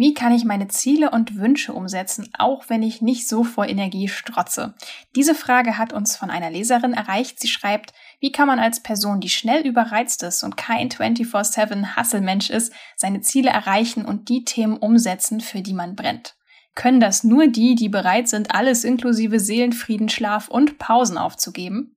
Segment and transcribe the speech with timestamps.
[0.00, 4.08] Wie kann ich meine Ziele und Wünsche umsetzen, auch wenn ich nicht so vor Energie
[4.08, 4.72] strotze?
[5.14, 7.38] Diese Frage hat uns von einer Leserin erreicht.
[7.38, 12.48] Sie schreibt, wie kann man als Person, die schnell überreizt ist und kein 24-7 Hasselmensch
[12.48, 16.34] ist, seine Ziele erreichen und die Themen umsetzen, für die man brennt?
[16.74, 21.94] Können das nur die, die bereit sind, alles inklusive Seelenfrieden, Schlaf und Pausen aufzugeben?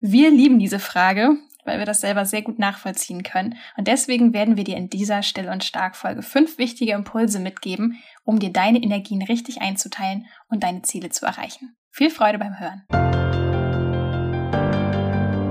[0.00, 1.36] Wir lieben diese Frage
[1.68, 3.56] weil wir das selber sehr gut nachvollziehen können.
[3.76, 8.38] Und deswegen werden wir dir in dieser Still- und Stark-Folge fünf wichtige Impulse mitgeben, um
[8.38, 11.76] dir deine Energien richtig einzuteilen und deine Ziele zu erreichen.
[11.90, 12.84] Viel Freude beim Hören.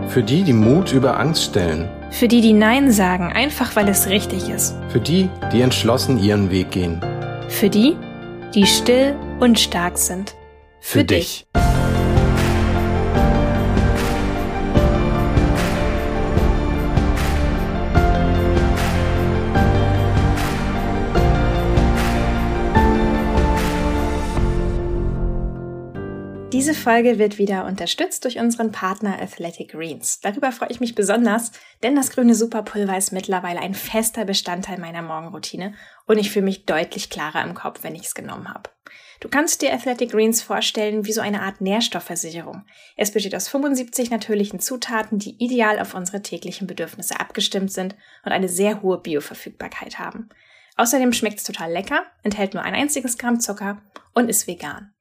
[0.10, 1.90] Für die, die Mut über Angst stellen.
[2.10, 4.76] Für die, die Nein sagen, einfach weil es richtig ist.
[4.90, 7.00] Für die, die entschlossen ihren Weg gehen.
[7.50, 7.96] Für die,
[8.56, 10.34] die still und stark sind.
[10.80, 11.46] Für, Für dich.
[11.54, 11.77] dich.
[26.58, 30.22] Diese Folge wird wieder unterstützt durch unseren Partner Athletic Greens.
[30.22, 31.52] Darüber freue ich mich besonders,
[31.84, 35.76] denn das grüne Superpulver ist mittlerweile ein fester Bestandteil meiner Morgenroutine
[36.08, 38.72] und ich fühle mich deutlich klarer im Kopf, wenn ich es genommen habe.
[39.20, 42.64] Du kannst dir Athletic Greens vorstellen wie so eine Art Nährstoffversicherung.
[42.96, 47.94] Es besteht aus 75 natürlichen Zutaten, die ideal auf unsere täglichen Bedürfnisse abgestimmt sind
[48.26, 50.30] und eine sehr hohe Bioverfügbarkeit haben.
[50.76, 53.80] Außerdem schmeckt es total lecker, enthält nur ein einziges Gramm Zucker
[54.16, 54.92] und ist vegan.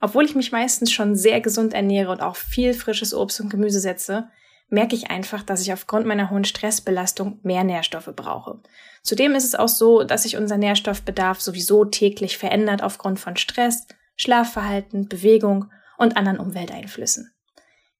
[0.00, 3.80] Obwohl ich mich meistens schon sehr gesund ernähre und auch viel frisches Obst und Gemüse
[3.80, 4.28] setze,
[4.70, 8.60] merke ich einfach, dass ich aufgrund meiner hohen Stressbelastung mehr Nährstoffe brauche.
[9.02, 13.86] Zudem ist es auch so, dass sich unser Nährstoffbedarf sowieso täglich verändert aufgrund von Stress,
[14.16, 17.32] Schlafverhalten, Bewegung und anderen Umwelteinflüssen.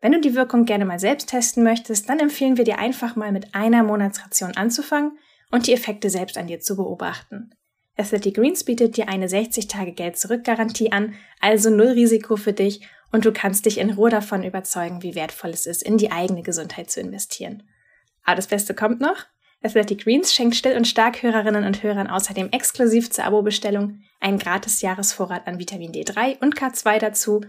[0.01, 3.33] Wenn du die Wirkung gerne mal selbst testen möchtest, dann empfehlen wir dir einfach mal
[3.33, 5.19] mit einer Monatsration anzufangen
[5.51, 7.51] und die Effekte selbst an dir zu beobachten.
[7.99, 13.67] Athletic Greens bietet dir eine 60-Tage-Geld-Zurück-Garantie an, also null Risiko für dich und du kannst
[13.67, 17.64] dich in Ruhe davon überzeugen, wie wertvoll es ist, in die eigene Gesundheit zu investieren.
[18.25, 19.27] Aber das Beste kommt noch.
[19.63, 25.48] Athletic Greens schenkt Still- und Stark-Hörerinnen und Hörern außerdem exklusiv zur Abo-Bestellung einen gratis Jahresvorrat
[25.48, 27.41] an Vitamin D3 und K2 dazu,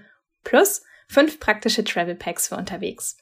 [0.44, 3.18] plus fünf praktische Travel Packs für unterwegs.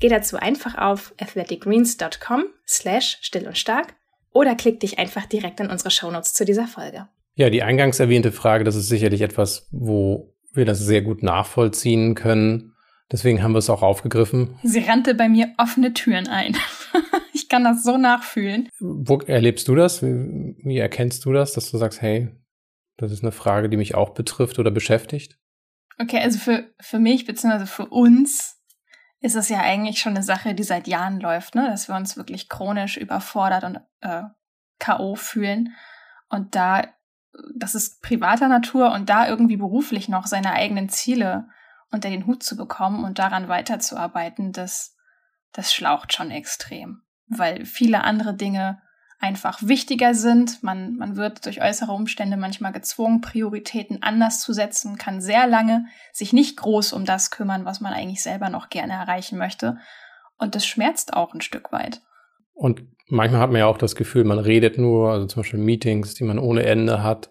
[0.00, 3.94] Geh dazu einfach auf athleticgreens.com slash still und stark
[4.32, 7.08] oder klick dich einfach direkt in unsere Shownotes zu dieser Folge.
[7.34, 12.14] Ja, die eingangs erwähnte Frage, das ist sicherlich etwas, wo wir das sehr gut nachvollziehen
[12.14, 12.74] können.
[13.10, 14.58] Deswegen haben wir es auch aufgegriffen.
[14.62, 16.56] Sie rannte bei mir offene Türen ein.
[17.34, 18.68] ich kann das so nachfühlen.
[18.80, 20.02] Wo erlebst du das?
[20.02, 22.28] Wie, wie erkennst du das, dass du sagst, hey,
[22.96, 25.38] das ist eine Frage, die mich auch betrifft oder beschäftigt?
[25.98, 28.61] Okay, also für, für mich beziehungsweise für uns
[29.22, 31.68] ist es ja eigentlich schon eine Sache, die seit Jahren läuft, ne?
[31.68, 34.24] dass wir uns wirklich chronisch überfordert und äh,
[34.80, 35.14] K.O.
[35.14, 35.74] fühlen.
[36.28, 36.82] Und da,
[37.54, 41.48] das ist privater Natur und da irgendwie beruflich noch seine eigenen Ziele
[41.92, 44.96] unter den Hut zu bekommen und daran weiterzuarbeiten, das,
[45.52, 47.02] das schlaucht schon extrem.
[47.28, 48.82] Weil viele andere Dinge
[49.22, 50.62] einfach wichtiger sind.
[50.62, 55.86] Man, man wird durch äußere Umstände manchmal gezwungen, Prioritäten anders zu setzen, kann sehr lange
[56.12, 59.78] sich nicht groß um das kümmern, was man eigentlich selber noch gerne erreichen möchte.
[60.38, 62.02] Und das schmerzt auch ein Stück weit.
[62.52, 66.14] Und manchmal hat man ja auch das Gefühl, man redet nur, also zum Beispiel Meetings,
[66.14, 67.30] die man ohne Ende hat,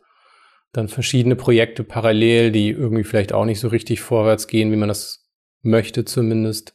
[0.71, 4.87] dann verschiedene Projekte parallel, die irgendwie vielleicht auch nicht so richtig vorwärts gehen, wie man
[4.87, 5.29] das
[5.61, 6.73] möchte zumindest.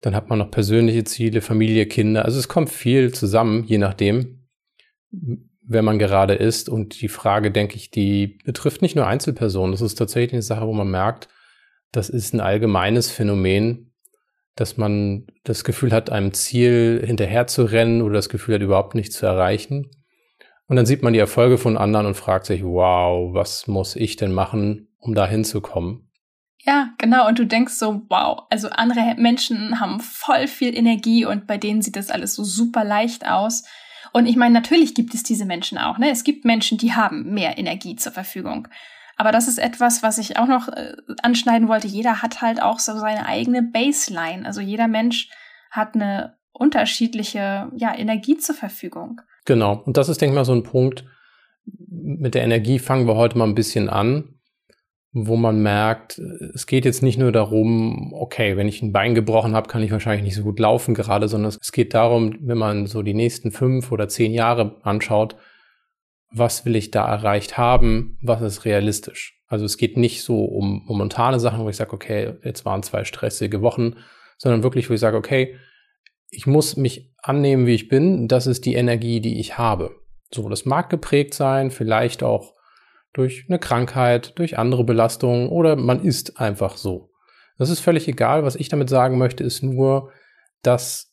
[0.00, 2.24] Dann hat man noch persönliche Ziele, Familie, Kinder.
[2.24, 4.46] Also es kommt viel zusammen, je nachdem,
[5.62, 6.68] wer man gerade ist.
[6.68, 9.72] Und die Frage, denke ich, die betrifft nicht nur Einzelpersonen.
[9.72, 11.28] Das ist tatsächlich eine Sache, wo man merkt,
[11.92, 13.92] das ist ein allgemeines Phänomen,
[14.54, 18.94] dass man das Gefühl hat, einem Ziel hinterher zu rennen oder das Gefühl hat, überhaupt
[18.94, 19.90] nichts zu erreichen.
[20.66, 24.16] Und dann sieht man die Erfolge von anderen und fragt sich, wow, was muss ich
[24.16, 26.09] denn machen, um da hinzukommen?
[26.64, 27.26] Ja, genau.
[27.26, 31.82] Und du denkst so, wow, also andere Menschen haben voll viel Energie und bei denen
[31.82, 33.64] sieht das alles so super leicht aus.
[34.12, 35.98] Und ich meine, natürlich gibt es diese Menschen auch.
[35.98, 36.10] Ne?
[36.10, 38.68] Es gibt Menschen, die haben mehr Energie zur Verfügung.
[39.16, 41.86] Aber das ist etwas, was ich auch noch äh, anschneiden wollte.
[41.86, 44.44] Jeder hat halt auch so seine eigene Baseline.
[44.44, 45.28] Also jeder Mensch
[45.70, 49.20] hat eine unterschiedliche ja, Energie zur Verfügung.
[49.44, 49.82] Genau.
[49.84, 51.04] Und das ist, denke ich mal, so ein Punkt.
[51.88, 54.39] Mit der Energie fangen wir heute mal ein bisschen an
[55.12, 59.54] wo man merkt, es geht jetzt nicht nur darum, okay, wenn ich ein Bein gebrochen
[59.54, 62.86] habe, kann ich wahrscheinlich nicht so gut laufen gerade, sondern es geht darum, wenn man
[62.86, 65.34] so die nächsten fünf oder zehn Jahre anschaut,
[66.32, 69.40] was will ich da erreicht haben, was ist realistisch.
[69.48, 73.02] Also es geht nicht so um momentane Sachen, wo ich sage, okay, jetzt waren zwei
[73.02, 73.96] stressige Wochen,
[74.38, 75.56] sondern wirklich, wo ich sage, okay,
[76.30, 79.90] ich muss mich annehmen, wie ich bin, das ist die Energie, die ich habe.
[80.32, 82.54] So, das mag geprägt sein, vielleicht auch
[83.12, 87.10] durch eine Krankheit, durch andere Belastungen oder man ist einfach so.
[87.58, 88.44] Das ist völlig egal.
[88.44, 90.10] Was ich damit sagen möchte, ist nur,
[90.62, 91.12] dass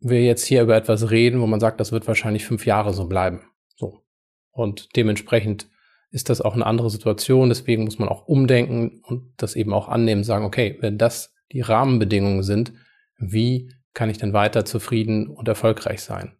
[0.00, 3.06] wir jetzt hier über etwas reden, wo man sagt, das wird wahrscheinlich fünf Jahre so
[3.06, 3.42] bleiben.
[3.76, 4.04] So.
[4.50, 5.68] Und dementsprechend
[6.10, 7.48] ist das auch eine andere Situation.
[7.48, 11.60] Deswegen muss man auch umdenken und das eben auch annehmen, sagen, okay, wenn das die
[11.60, 12.72] Rahmenbedingungen sind,
[13.18, 16.35] wie kann ich denn weiter zufrieden und erfolgreich sein?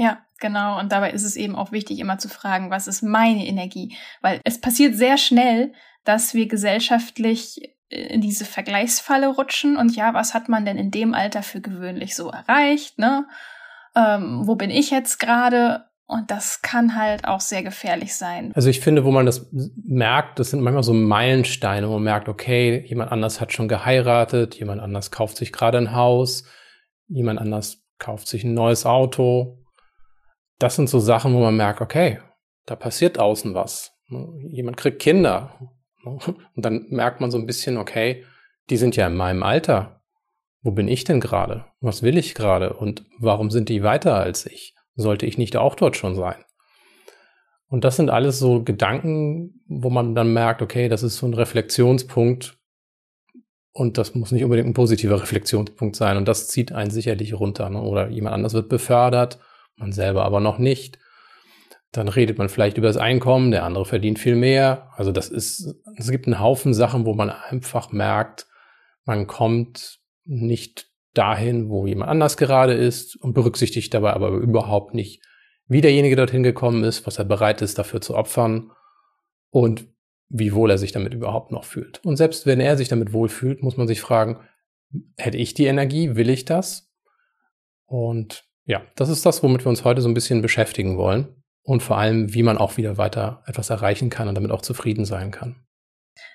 [0.00, 0.80] Ja, genau.
[0.80, 3.94] Und dabei ist es eben auch wichtig, immer zu fragen, was ist meine Energie?
[4.22, 5.74] Weil es passiert sehr schnell,
[6.04, 11.12] dass wir gesellschaftlich in diese Vergleichsfalle rutschen und ja, was hat man denn in dem
[11.12, 13.26] Alter für gewöhnlich so erreicht, ne?
[13.94, 15.84] Ähm, wo bin ich jetzt gerade?
[16.06, 18.52] Und das kann halt auch sehr gefährlich sein.
[18.54, 19.50] Also ich finde, wo man das
[19.84, 24.54] merkt, das sind manchmal so Meilensteine, wo man merkt, okay, jemand anders hat schon geheiratet,
[24.54, 26.44] jemand anders kauft sich gerade ein Haus,
[27.06, 29.59] jemand anders kauft sich ein neues Auto.
[30.60, 32.20] Das sind so Sachen, wo man merkt, okay,
[32.66, 33.96] da passiert außen was.
[34.50, 35.58] Jemand kriegt Kinder.
[36.04, 38.24] Und dann merkt man so ein bisschen, okay,
[38.68, 40.02] die sind ja in meinem Alter.
[40.62, 41.64] Wo bin ich denn gerade?
[41.80, 42.74] Was will ich gerade?
[42.74, 44.74] Und warum sind die weiter als ich?
[44.94, 46.44] Sollte ich nicht auch dort schon sein?
[47.68, 51.34] Und das sind alles so Gedanken, wo man dann merkt, okay, das ist so ein
[51.34, 52.58] Reflexionspunkt
[53.72, 57.70] und das muss nicht unbedingt ein positiver Reflexionspunkt sein und das zieht einen sicherlich runter.
[57.70, 57.80] Ne?
[57.80, 59.38] Oder jemand anders wird befördert,
[59.80, 60.98] man selber aber noch nicht.
[61.92, 64.90] Dann redet man vielleicht über das Einkommen, der andere verdient viel mehr.
[64.94, 68.46] Also das ist, es gibt einen Haufen Sachen, wo man einfach merkt,
[69.04, 75.22] man kommt nicht dahin, wo jemand anders gerade ist und berücksichtigt dabei aber überhaupt nicht,
[75.66, 78.70] wie derjenige dorthin gekommen ist, was er bereit ist dafür zu opfern
[79.50, 79.88] und
[80.28, 82.04] wie wohl er sich damit überhaupt noch fühlt.
[82.04, 84.38] Und selbst wenn er sich damit wohl fühlt, muss man sich fragen,
[85.16, 86.92] hätte ich die Energie, will ich das?
[87.86, 91.82] Und ja, das ist das, womit wir uns heute so ein bisschen beschäftigen wollen und
[91.82, 95.32] vor allem, wie man auch wieder weiter etwas erreichen kann und damit auch zufrieden sein
[95.32, 95.56] kann.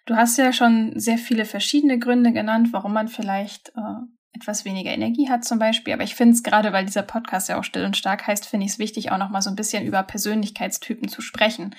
[0.05, 4.03] Du hast ja schon sehr viele verschiedene Gründe genannt, warum man vielleicht äh,
[4.33, 5.93] etwas weniger Energie hat zum Beispiel.
[5.93, 8.65] Aber ich finde es gerade, weil dieser Podcast ja auch still und stark heißt, finde
[8.65, 11.73] ich es wichtig, auch noch mal so ein bisschen über Persönlichkeitstypen zu sprechen.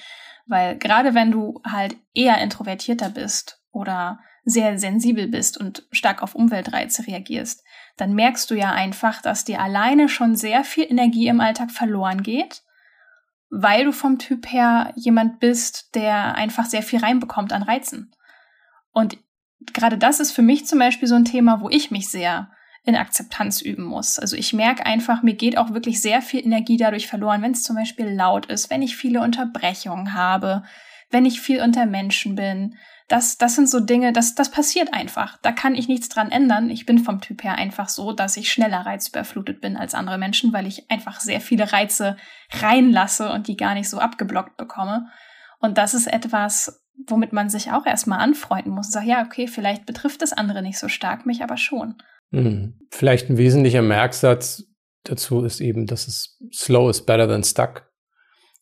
[0.46, 6.36] Weil gerade wenn du halt eher introvertierter bist oder sehr sensibel bist und stark auf
[6.36, 7.64] Umweltreize reagierst,
[7.96, 12.22] dann merkst du ja einfach, dass dir alleine schon sehr viel Energie im Alltag verloren
[12.22, 12.62] geht,
[13.50, 18.14] weil du vom Typ her jemand bist, der einfach sehr viel reinbekommt an Reizen.
[18.92, 19.18] Und
[19.72, 22.50] gerade das ist für mich zum Beispiel so ein Thema, wo ich mich sehr
[22.84, 24.20] in Akzeptanz üben muss.
[24.20, 27.64] Also ich merke einfach, mir geht auch wirklich sehr viel Energie dadurch verloren, wenn es
[27.64, 30.62] zum Beispiel laut ist, wenn ich viele Unterbrechungen habe,
[31.10, 32.76] wenn ich viel unter Menschen bin.
[33.08, 35.38] Das, das sind so Dinge, das, das passiert einfach.
[35.42, 36.70] Da kann ich nichts dran ändern.
[36.70, 40.52] Ich bin vom Typ her einfach so, dass ich schneller reizüberflutet bin als andere Menschen,
[40.52, 42.16] weil ich einfach sehr viele Reize
[42.50, 45.06] reinlasse und die gar nicht so abgeblockt bekomme.
[45.60, 49.46] Und das ist etwas, womit man sich auch erstmal anfreunden muss und sagt, ja, okay,
[49.46, 51.94] vielleicht betrifft das andere nicht so stark, mich aber schon.
[52.30, 52.78] Mhm.
[52.90, 54.64] Vielleicht ein wesentlicher Merksatz
[55.04, 57.88] dazu ist eben, dass es slow is better than stuck.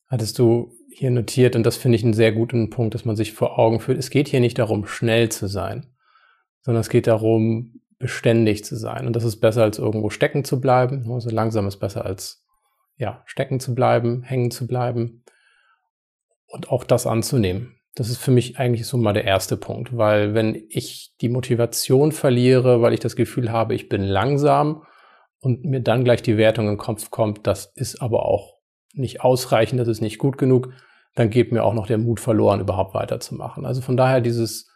[0.09, 3.33] Hattest du hier notiert und das finde ich einen sehr guten Punkt, dass man sich
[3.33, 3.99] vor Augen führt.
[3.99, 5.87] Es geht hier nicht darum, schnell zu sein,
[6.63, 9.07] sondern es geht darum, beständig zu sein.
[9.07, 11.11] Und das ist besser als irgendwo stecken zu bleiben.
[11.11, 12.45] Also langsam ist besser als
[12.97, 15.25] ja, stecken zu bleiben, hängen zu bleiben
[16.47, 17.77] und auch das anzunehmen.
[17.95, 22.13] Das ist für mich eigentlich so mal der erste Punkt, weil wenn ich die Motivation
[22.13, 24.83] verliere, weil ich das Gefühl habe, ich bin langsam
[25.39, 28.54] und mir dann gleich die Wertung im Kopf kommt, das ist aber auch
[28.95, 30.73] nicht ausreichend, das ist nicht gut genug,
[31.15, 33.67] dann geht mir auch noch der Mut verloren, überhaupt weiterzumachen.
[33.67, 34.71] Also von daher dieses,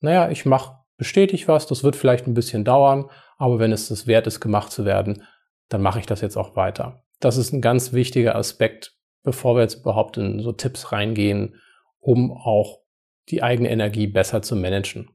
[0.00, 4.06] naja, ich mache bestätige was, das wird vielleicht ein bisschen dauern, aber wenn es das
[4.06, 5.22] wert ist, gemacht zu werden,
[5.68, 7.04] dann mache ich das jetzt auch weiter.
[7.20, 11.60] Das ist ein ganz wichtiger Aspekt, bevor wir jetzt überhaupt in so Tipps reingehen,
[12.00, 12.80] um auch
[13.28, 15.10] die eigene Energie besser zu managen.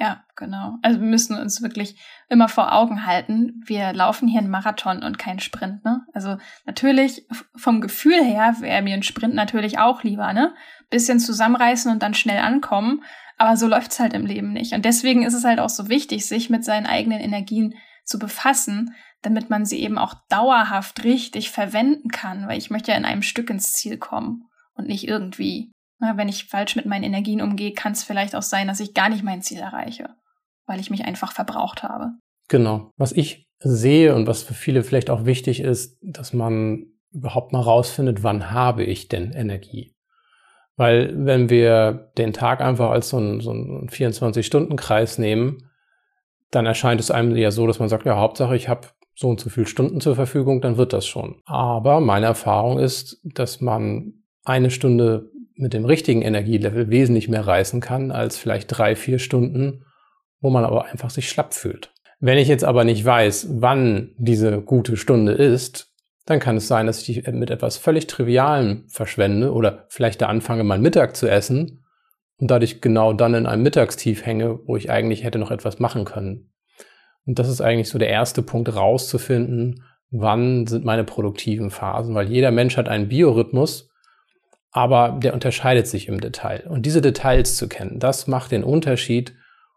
[0.00, 0.78] Ja, genau.
[0.80, 1.94] Also wir müssen uns wirklich
[2.30, 6.06] immer vor Augen halten, wir laufen hier einen Marathon und keinen Sprint, ne?
[6.14, 10.54] Also natürlich vom Gefühl her wäre mir ein Sprint natürlich auch lieber, ne?
[10.88, 13.04] Bisschen zusammenreißen und dann schnell ankommen,
[13.36, 14.72] aber so läuft's halt im Leben nicht.
[14.72, 18.94] Und deswegen ist es halt auch so wichtig, sich mit seinen eigenen Energien zu befassen,
[19.20, 23.22] damit man sie eben auch dauerhaft richtig verwenden kann, weil ich möchte ja in einem
[23.22, 27.92] Stück ins Ziel kommen und nicht irgendwie wenn ich falsch mit meinen Energien umgehe, kann
[27.92, 30.08] es vielleicht auch sein, dass ich gar nicht mein Ziel erreiche,
[30.66, 32.12] weil ich mich einfach verbraucht habe.
[32.48, 32.90] Genau.
[32.96, 37.60] Was ich sehe und was für viele vielleicht auch wichtig ist, dass man überhaupt mal
[37.60, 39.94] rausfindet, wann habe ich denn Energie?
[40.76, 45.68] Weil wenn wir den Tag einfach als so einen, so einen 24-Stunden-Kreis nehmen,
[46.50, 49.40] dann erscheint es einem ja so, dass man sagt, ja, Hauptsache ich habe so und
[49.40, 51.42] so viele Stunden zur Verfügung, dann wird das schon.
[51.44, 54.14] Aber meine Erfahrung ist, dass man
[54.44, 55.30] eine Stunde
[55.60, 59.84] mit dem richtigen Energielevel wesentlich mehr reißen kann als vielleicht drei, vier Stunden,
[60.40, 61.92] wo man aber einfach sich schlapp fühlt.
[62.18, 65.92] Wenn ich jetzt aber nicht weiß, wann diese gute Stunde ist,
[66.26, 70.26] dann kann es sein, dass ich die mit etwas völlig Trivialem verschwende oder vielleicht da
[70.26, 71.84] anfange, mal Mittag zu essen
[72.38, 76.04] und dadurch genau dann in einem Mittagstief hänge, wo ich eigentlich hätte noch etwas machen
[76.04, 76.52] können.
[77.26, 82.30] Und das ist eigentlich so der erste Punkt, rauszufinden, wann sind meine produktiven Phasen, weil
[82.30, 83.89] jeder Mensch hat einen Biorhythmus,
[84.72, 86.66] aber der unterscheidet sich im Detail.
[86.68, 89.34] Und diese Details zu kennen, das macht den Unterschied,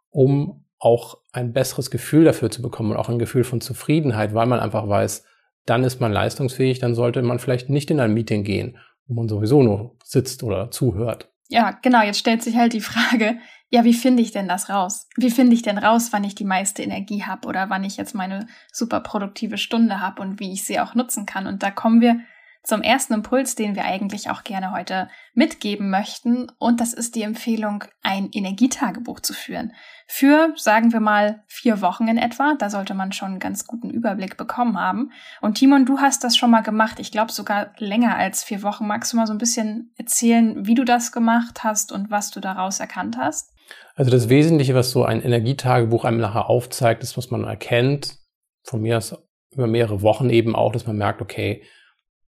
[0.10, 4.48] um auch ein besseres Gefühl dafür zu bekommen und auch ein Gefühl von Zufriedenheit, weil
[4.48, 5.24] man einfach weiß,
[5.66, 9.30] dann ist man leistungsfähig, dann sollte man vielleicht nicht in ein Meeting gehen, wo man
[9.30, 11.30] sowieso nur sitzt oder zuhört.
[11.50, 13.38] Ja, genau, jetzt stellt sich halt die Frage,
[13.70, 15.08] ja, wie finde ich denn das raus?
[15.16, 18.14] Wie finde ich denn raus, wann ich die meiste Energie habe oder wann ich jetzt
[18.14, 21.48] meine super produktive Stunde habe und wie ich sie auch nutzen kann?
[21.48, 22.20] Und da kommen wir
[22.63, 26.50] zum ersten Impuls, den wir eigentlich auch gerne heute mitgeben möchten.
[26.60, 29.74] Und das ist die Empfehlung, ein Energietagebuch zu führen.
[30.08, 32.55] Für, sagen wir mal, vier Wochen in etwa.
[32.58, 35.12] Da sollte man schon einen ganz guten Überblick bekommen haben.
[35.41, 37.00] Und Timon, du hast das schon mal gemacht.
[37.00, 38.88] Ich glaube sogar länger als vier Wochen.
[38.88, 42.39] Magst du mal so ein bisschen erzählen, wie du das gemacht hast und was du
[42.39, 43.51] daraus erkannt hast?
[43.96, 48.20] Also das Wesentliche, was so ein Energietagebuch einem nachher aufzeigt, ist, was man erkennt.
[48.63, 49.15] Von mir aus
[49.51, 51.62] über mehrere Wochen eben auch, dass man merkt, okay,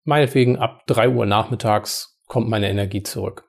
[0.07, 3.45] meinetwegen ab drei Uhr nachmittags kommt meine Energie zurück.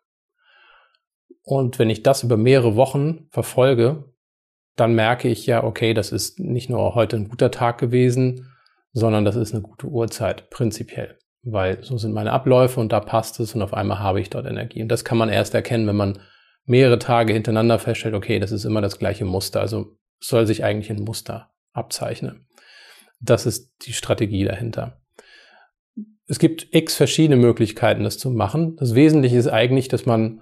[1.44, 4.14] Und wenn ich das über mehrere Wochen verfolge,
[4.76, 8.52] dann merke ich ja, okay, das ist nicht nur heute ein guter Tag gewesen,
[8.92, 11.18] sondern das ist eine gute Uhrzeit, prinzipiell.
[11.44, 14.46] Weil so sind meine Abläufe und da passt es und auf einmal habe ich dort
[14.46, 14.82] Energie.
[14.82, 16.20] Und das kann man erst erkennen, wenn man
[16.66, 19.62] mehrere Tage hintereinander feststellt, okay, das ist immer das gleiche Muster.
[19.62, 22.48] Also soll sich eigentlich ein Muster abzeichnen.
[23.20, 25.00] Das ist die Strategie dahinter.
[26.28, 28.76] Es gibt x verschiedene Möglichkeiten, das zu machen.
[28.78, 30.42] Das Wesentliche ist eigentlich, dass man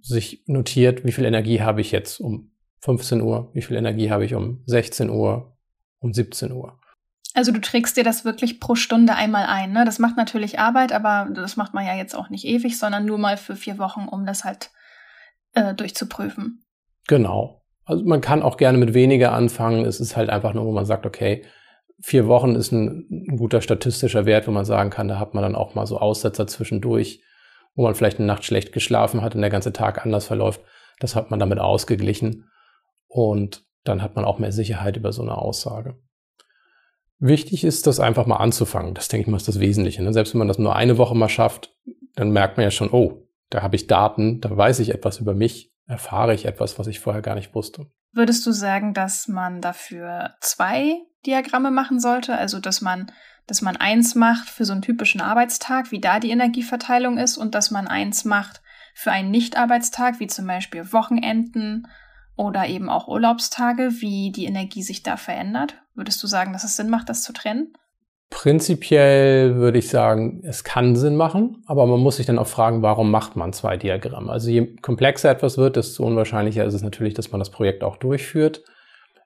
[0.00, 4.24] sich notiert, wie viel Energie habe ich jetzt um 15 Uhr, wie viel Energie habe
[4.24, 5.56] ich um 16 Uhr,
[5.98, 6.78] um 17 Uhr.
[7.32, 9.72] Also du trägst dir das wirklich pro Stunde einmal ein.
[9.72, 9.84] Ne?
[9.84, 13.18] Das macht natürlich Arbeit, aber das macht man ja jetzt auch nicht ewig, sondern nur
[13.18, 14.70] mal für vier Wochen, um das halt
[15.54, 16.62] äh, durchzuprüfen.
[17.08, 17.62] Genau.
[17.84, 19.84] Also man kann auch gerne mit weniger anfangen.
[19.84, 21.44] Es ist halt einfach nur, wo man sagt, okay,
[22.04, 25.42] vier Wochen ist ein, ein, guter statistischer Wert, wo man sagen kann, da hat man
[25.42, 27.22] dann auch mal so Aussetzer zwischendurch,
[27.74, 30.60] wo man vielleicht eine Nacht schlecht geschlafen hat und der ganze Tag anders verläuft.
[31.00, 32.50] Das hat man damit ausgeglichen
[33.08, 35.98] und dann hat man auch mehr Sicherheit über so eine Aussage.
[37.20, 38.92] Wichtig ist, das einfach mal anzufangen.
[38.92, 40.02] Das denke ich mal ist das Wesentliche.
[40.02, 40.12] Ne?
[40.12, 41.74] Selbst wenn man das nur eine Woche mal schafft,
[42.16, 45.32] dann merkt man ja schon, oh, da habe ich Daten, da weiß ich etwas über
[45.32, 47.86] mich, erfahre ich etwas, was ich vorher gar nicht wusste.
[48.14, 52.38] Würdest du sagen, dass man dafür zwei Diagramme machen sollte?
[52.38, 53.10] Also, dass man,
[53.48, 57.56] dass man eins macht für so einen typischen Arbeitstag, wie da die Energieverteilung ist, und
[57.56, 58.62] dass man eins macht
[58.94, 61.88] für einen Nicht-Arbeitstag, wie zum Beispiel Wochenenden
[62.36, 65.82] oder eben auch Urlaubstage, wie die Energie sich da verändert?
[65.94, 67.72] Würdest du sagen, dass es Sinn macht, das zu trennen?
[68.34, 72.82] Prinzipiell würde ich sagen, es kann Sinn machen, aber man muss sich dann auch fragen,
[72.82, 74.30] warum macht man zwei Diagramme?
[74.30, 77.96] Also je komplexer etwas wird, desto unwahrscheinlicher ist es natürlich, dass man das Projekt auch
[77.96, 78.64] durchführt.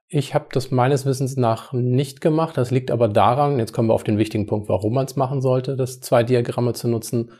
[0.09, 2.59] Ich habe das meines Wissens nach nicht gemacht.
[2.59, 5.41] Das liegt aber daran, jetzt kommen wir auf den wichtigen Punkt, warum man es machen
[5.41, 7.33] sollte, das zwei Diagramme zu nutzen,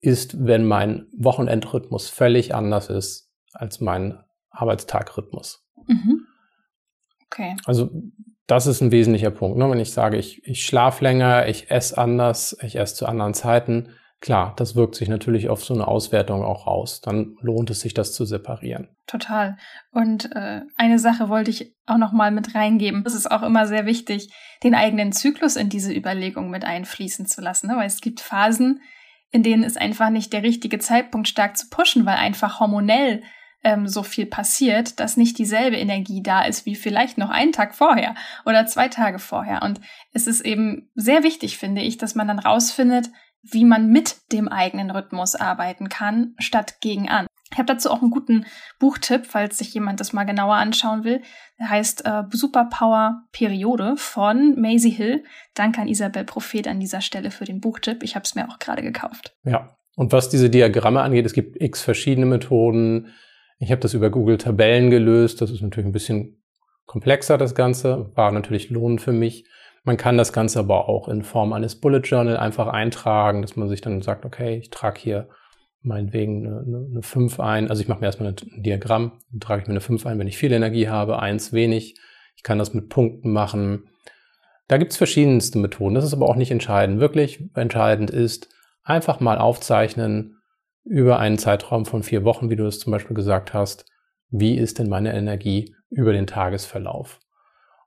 [0.00, 5.64] ist, wenn mein Wochenendrhythmus völlig anders ist als mein Arbeitstagrhythmus.
[5.86, 6.26] Mhm.
[7.24, 7.56] Okay.
[7.64, 7.88] Also
[8.48, 9.58] das ist ein wesentlicher Punkt.
[9.58, 9.70] Ne?
[9.70, 13.90] Wenn ich sage, ich, ich schlafe länger, ich esse anders, ich esse zu anderen Zeiten,
[14.20, 17.02] klar, das wirkt sich natürlich auf so eine Auswertung auch aus.
[17.02, 18.88] Dann lohnt es sich, das zu separieren.
[19.06, 19.58] Total.
[19.92, 23.04] Und äh, eine Sache wollte ich auch noch mal mit reingeben.
[23.06, 27.42] Es ist auch immer sehr wichtig, den eigenen Zyklus in diese Überlegung mit einfließen zu
[27.42, 27.76] lassen, ne?
[27.76, 28.80] weil es gibt Phasen,
[29.30, 33.22] in denen ist einfach nicht der richtige Zeitpunkt stark zu pushen, weil einfach hormonell
[33.64, 37.74] ähm, so viel passiert, dass nicht dieselbe Energie da ist wie vielleicht noch einen Tag
[37.74, 38.14] vorher
[38.46, 39.62] oder zwei Tage vorher.
[39.62, 39.80] Und
[40.12, 43.10] es ist eben sehr wichtig, finde ich, dass man dann rausfindet,
[43.42, 47.26] wie man mit dem eigenen Rhythmus arbeiten kann, statt gegen an.
[47.50, 48.44] Ich habe dazu auch einen guten
[48.78, 51.22] Buchtipp, falls sich jemand das mal genauer anschauen will.
[51.58, 55.24] Der heißt äh, Superpower Periode von Maisie Hill.
[55.54, 58.02] Danke an Isabel Prophet an dieser Stelle für den Buchtipp.
[58.02, 59.34] Ich habe es mir auch gerade gekauft.
[59.44, 63.14] Ja, und was diese Diagramme angeht, es gibt x verschiedene Methoden.
[63.58, 65.40] Ich habe das über Google Tabellen gelöst.
[65.40, 66.42] Das ist natürlich ein bisschen
[66.86, 68.10] komplexer, das Ganze.
[68.14, 69.46] War natürlich lohnend für mich.
[69.84, 73.68] Man kann das Ganze aber auch in Form eines Bullet Journal einfach eintragen, dass man
[73.68, 75.28] sich dann sagt, okay, ich trage hier
[75.82, 77.70] meinetwegen eine, eine, eine 5 ein.
[77.70, 80.28] Also ich mache mir erstmal ein Diagramm, dann trage ich mir eine 5 ein, wenn
[80.28, 81.96] ich viel Energie habe, eins wenig.
[82.36, 83.88] Ich kann das mit Punkten machen.
[84.66, 85.94] Da gibt's verschiedenste Methoden.
[85.94, 87.00] Das ist aber auch nicht entscheidend.
[87.00, 88.48] Wirklich entscheidend ist,
[88.82, 90.37] einfach mal aufzeichnen
[90.88, 93.84] über einen Zeitraum von vier Wochen, wie du es zum Beispiel gesagt hast.
[94.30, 97.20] Wie ist denn meine Energie über den Tagesverlauf?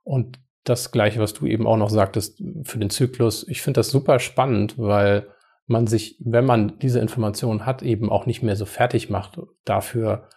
[0.02, 3.46] Und das Gleiche, was du eben auch noch sagtest für den Zyklus.
[3.48, 5.28] Ich finde das super spannend, weil
[5.66, 10.28] man sich, wenn man diese Information hat, eben auch nicht mehr so fertig macht dafür,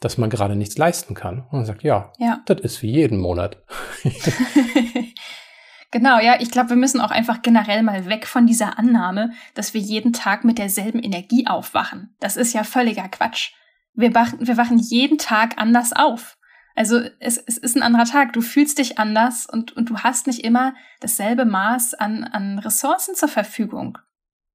[0.00, 1.40] dass man gerade nichts leisten kann.
[1.40, 2.40] Und man sagt, ja, ja.
[2.46, 3.62] das ist wie jeden Monat.
[5.92, 9.74] genau, ja, ich glaube, wir müssen auch einfach generell mal weg von dieser Annahme, dass
[9.74, 12.16] wir jeden Tag mit derselben Energie aufwachen.
[12.18, 13.52] Das ist ja völliger Quatsch.
[13.94, 16.36] Wir wachen, wir wachen jeden Tag anders auf.
[16.74, 18.32] Also es, es ist ein anderer Tag.
[18.32, 23.14] Du fühlst dich anders und, und du hast nicht immer dasselbe Maß an, an Ressourcen
[23.14, 23.98] zur Verfügung.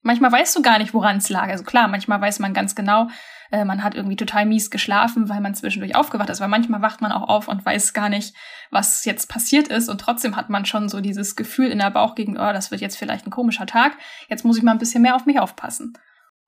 [0.02, 1.50] Manchmal weißt du gar nicht, woran es lag.
[1.50, 3.10] Also klar, manchmal weiß man ganz genau,
[3.52, 6.42] äh, man hat irgendwie total mies geschlafen, weil man zwischendurch aufgewacht ist.
[6.42, 8.36] Weil manchmal wacht man auch auf und weiß gar nicht,
[8.72, 9.90] was jetzt passiert ist.
[9.90, 12.82] Und trotzdem hat man schon so dieses Gefühl in der Bauch gegen, oh, das wird
[12.82, 13.94] jetzt vielleicht ein komischer Tag.
[14.30, 15.94] Jetzt muss ich mal ein bisschen mehr auf mich aufpassen.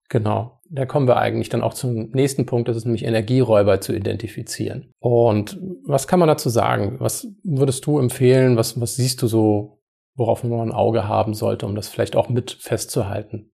[0.09, 0.59] Genau.
[0.71, 4.91] Da kommen wir eigentlich dann auch zum nächsten Punkt, das ist nämlich Energieräuber zu identifizieren.
[4.99, 6.97] Und was kann man dazu sagen?
[6.99, 8.57] Was würdest du empfehlen?
[8.57, 9.81] Was, was siehst du so,
[10.15, 13.51] worauf man ein Auge haben sollte, um das vielleicht auch mit festzuhalten?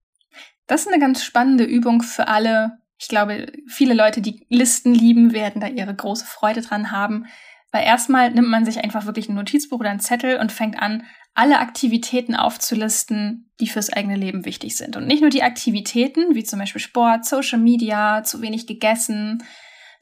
[0.67, 2.79] Das ist eine ganz spannende Übung für alle.
[2.97, 7.25] Ich glaube, viele Leute, die Listen lieben, werden da ihre große Freude dran haben.
[7.71, 11.03] Weil erstmal nimmt man sich einfach wirklich ein Notizbuch oder einen Zettel und fängt an,
[11.33, 14.95] alle Aktivitäten aufzulisten, die fürs eigene Leben wichtig sind.
[14.95, 19.43] Und nicht nur die Aktivitäten, wie zum Beispiel Sport, Social Media, zu wenig gegessen.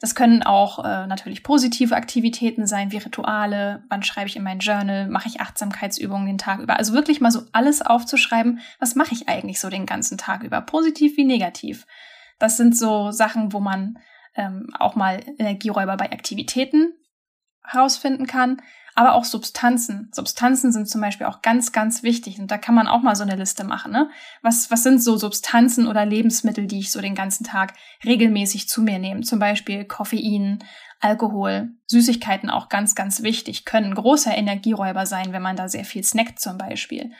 [0.00, 4.60] Das können auch äh, natürlich positive Aktivitäten sein, wie Rituale, wann schreibe ich in mein
[4.60, 6.78] Journal, mache ich Achtsamkeitsübungen den Tag über.
[6.78, 10.60] Also wirklich mal so alles aufzuschreiben, was mache ich eigentlich so den ganzen Tag über,
[10.60, 11.86] positiv wie negativ.
[12.38, 13.98] Das sind so Sachen, wo man
[14.34, 16.92] ähm, auch mal Energieräuber bei Aktivitäten
[17.62, 18.60] herausfinden kann
[18.94, 20.08] aber auch Substanzen.
[20.12, 22.38] Substanzen sind zum Beispiel auch ganz, ganz wichtig.
[22.38, 23.90] Und da kann man auch mal so eine Liste machen.
[23.90, 24.08] Ne?
[24.42, 27.74] Was, was sind so Substanzen oder Lebensmittel, die ich so den ganzen Tag
[28.04, 29.22] regelmäßig zu mir nehme?
[29.22, 30.62] Zum Beispiel Koffein,
[31.00, 36.04] Alkohol, Süßigkeiten auch ganz, ganz wichtig, können großer Energieräuber sein, wenn man da sehr viel
[36.04, 37.10] snackt zum Beispiel.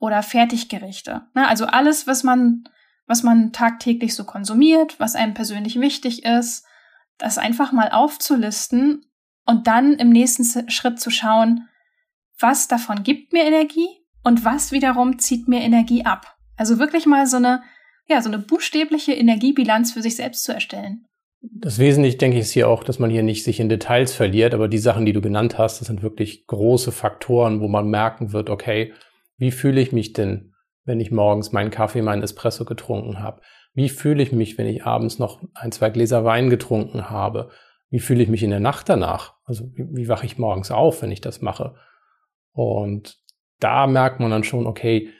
[0.00, 1.22] Oder Fertiggerichte.
[1.34, 1.46] Ne?
[1.48, 2.64] Also alles, was man,
[3.06, 6.64] was man tagtäglich so konsumiert, was einem persönlich wichtig ist,
[7.18, 9.04] das einfach mal aufzulisten
[9.46, 11.68] und dann im nächsten Schritt zu schauen,
[12.38, 13.88] was davon gibt mir Energie
[14.22, 16.36] und was wiederum zieht mir Energie ab.
[16.56, 17.62] Also wirklich mal so eine,
[18.08, 21.06] ja, so eine buchstäbliche Energiebilanz für sich selbst zu erstellen.
[21.40, 24.54] Das Wesentliche, denke ich, ist hier auch, dass man hier nicht sich in Details verliert,
[24.54, 28.32] aber die Sachen, die du genannt hast, das sind wirklich große Faktoren, wo man merken
[28.32, 28.94] wird, okay,
[29.36, 30.53] wie fühle ich mich denn,
[30.84, 33.40] wenn ich morgens meinen Kaffee, meinen Espresso getrunken habe?
[33.74, 37.50] Wie fühle ich mich, wenn ich abends noch ein, zwei Gläser Wein getrunken habe?
[37.90, 39.34] Wie fühle ich mich in der Nacht danach?
[39.44, 41.74] Also wie, wie wache ich morgens auf, wenn ich das mache?
[42.52, 43.18] Und
[43.60, 45.10] da merkt man dann schon, okay,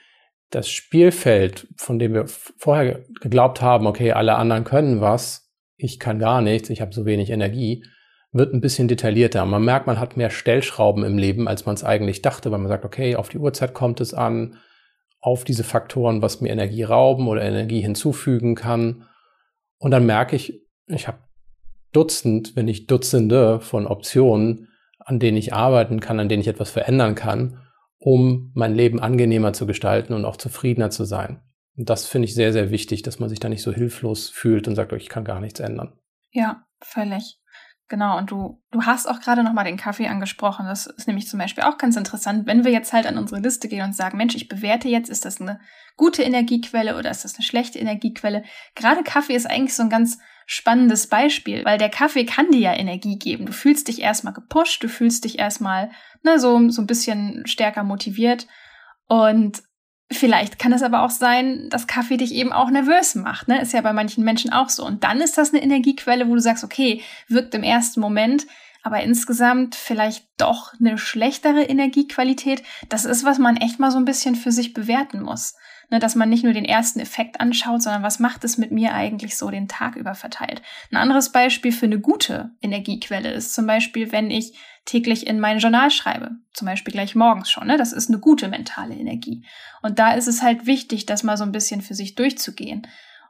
[0.49, 6.19] das Spielfeld, von dem wir vorher geglaubt haben, okay, alle anderen können was, ich kann
[6.19, 7.83] gar nichts, ich habe so wenig Energie,
[8.31, 9.45] wird ein bisschen detaillierter.
[9.45, 12.67] Man merkt, man hat mehr Stellschrauben im Leben, als man es eigentlich dachte, weil man
[12.67, 14.57] sagt, okay, auf die Uhrzeit kommt es an,
[15.25, 19.07] auf diese Faktoren, was mir Energie rauben oder Energie hinzufügen kann.
[19.79, 21.17] Und dann merke ich, ich habe
[21.91, 24.67] Dutzend, wenn nicht Dutzende von Optionen,
[24.99, 27.57] an denen ich arbeiten kann, an denen ich etwas verändern kann,
[27.97, 31.41] um mein Leben angenehmer zu gestalten und auch zufriedener zu sein.
[31.75, 34.67] Und das finde ich sehr, sehr wichtig, dass man sich da nicht so hilflos fühlt
[34.67, 35.93] und sagt, oh, ich kann gar nichts ändern.
[36.31, 37.39] Ja, völlig.
[37.87, 40.65] Genau, und du, du hast auch gerade nochmal den Kaffee angesprochen.
[40.65, 43.67] Das ist nämlich zum Beispiel auch ganz interessant, wenn wir jetzt halt an unsere Liste
[43.67, 45.59] gehen und sagen, Mensch, ich bewerte jetzt, ist das eine
[45.95, 48.43] gute Energiequelle oder ist das eine schlechte Energiequelle?
[48.73, 50.17] Gerade Kaffee ist eigentlich so ein ganz
[50.47, 53.45] spannendes Beispiel, weil der Kaffee kann dir ja Energie geben.
[53.45, 55.91] Du fühlst dich erstmal gepusht, du fühlst dich erstmal
[56.23, 58.47] ne, so, so ein bisschen stärker motiviert.
[59.07, 59.61] Und
[60.11, 63.47] vielleicht kann es aber auch sein, dass Kaffee dich eben auch nervös macht.
[63.47, 63.61] Ne?
[63.61, 64.85] Ist ja bei manchen Menschen auch so.
[64.85, 68.45] Und dann ist das eine Energiequelle, wo du sagst, okay, wirkt im ersten Moment,
[68.83, 72.61] aber insgesamt vielleicht doch eine schlechtere Energiequalität.
[72.87, 75.55] Das ist, was man echt mal so ein bisschen für sich bewerten muss.
[75.91, 78.95] Ne, dass man nicht nur den ersten Effekt anschaut, sondern was macht es mit mir
[78.95, 80.63] eigentlich so den Tag über verteilt.
[80.91, 85.59] Ein anderes Beispiel für eine gute Energiequelle ist zum Beispiel, wenn ich täglich in mein
[85.59, 87.67] Journal schreibe, zum Beispiel gleich morgens schon.
[87.67, 87.77] Ne?
[87.77, 89.45] Das ist eine gute mentale Energie.
[89.81, 92.87] Und da ist es halt wichtig, das mal so ein bisschen für sich durchzugehen.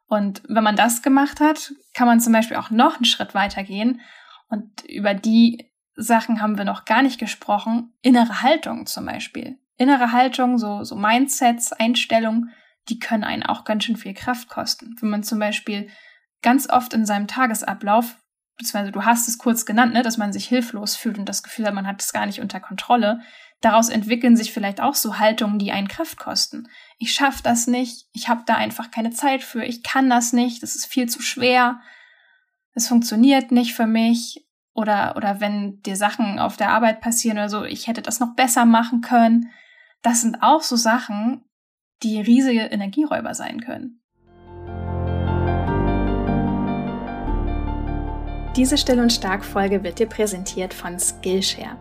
[0.08, 4.02] Und wenn man das gemacht hat, kann man zum Beispiel auch noch einen Schritt weitergehen.
[4.50, 7.94] Und über die Sachen haben wir noch gar nicht gesprochen.
[8.02, 12.52] Innere Haltung zum Beispiel innere Haltung, so, so Mindsets, Einstellungen,
[12.90, 14.96] die können einen auch ganz schön viel Kraft kosten.
[15.00, 15.90] Wenn man zum Beispiel
[16.42, 18.18] ganz oft in seinem Tagesablauf,
[18.58, 21.66] beziehungsweise du hast es kurz genannt, ne, dass man sich hilflos fühlt und das Gefühl
[21.66, 23.22] hat, man hat es gar nicht unter Kontrolle,
[23.62, 26.68] daraus entwickeln sich vielleicht auch so Haltungen, die einen Kraft kosten.
[26.98, 30.64] Ich schaffe das nicht, ich habe da einfach keine Zeit für, ich kann das nicht,
[30.64, 31.80] das ist viel zu schwer,
[32.76, 34.46] es funktioniert nicht für mich.
[34.74, 38.36] Oder, oder wenn dir Sachen auf der Arbeit passieren oder so, ich hätte das noch
[38.36, 39.50] besser machen können.
[40.02, 41.46] Das sind auch so Sachen,
[42.04, 44.02] die riesige Energieräuber sein können.
[48.56, 51.76] Diese Still- und Stark-Folge wird dir präsentiert von Skillshare.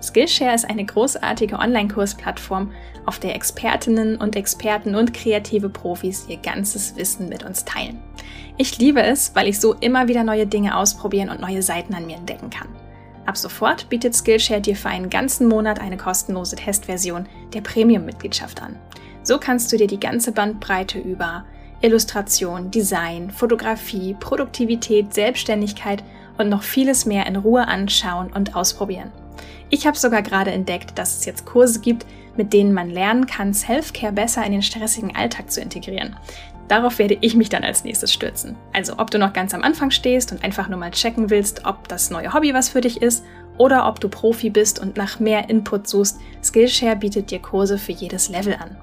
[0.00, 2.70] Skillshare ist eine großartige Online-Kursplattform,
[3.06, 8.00] auf der Expertinnen und Experten und kreative Profis ihr ganzes Wissen mit uns teilen.
[8.56, 12.06] Ich liebe es, weil ich so immer wieder neue Dinge ausprobieren und neue Seiten an
[12.06, 12.68] mir entdecken kann.
[13.26, 18.76] Ab sofort bietet Skillshare dir für einen ganzen Monat eine kostenlose Testversion der Premium-Mitgliedschaft an.
[19.24, 21.44] So kannst du dir die ganze Bandbreite über
[21.82, 26.04] Illustration, Design, Fotografie, Produktivität, Selbstständigkeit
[26.38, 29.10] und noch vieles mehr in Ruhe anschauen und ausprobieren.
[29.70, 33.54] Ich habe sogar gerade entdeckt, dass es jetzt Kurse gibt, mit denen man lernen kann,
[33.54, 36.16] Self-Care besser in den stressigen Alltag zu integrieren.
[36.68, 38.56] Darauf werde ich mich dann als nächstes stürzen.
[38.72, 41.88] Also ob du noch ganz am Anfang stehst und einfach nur mal checken willst, ob
[41.88, 43.24] das neue Hobby was für dich ist,
[43.58, 47.92] oder ob du Profi bist und nach mehr Input suchst, Skillshare bietet dir Kurse für
[47.92, 48.76] jedes Level an.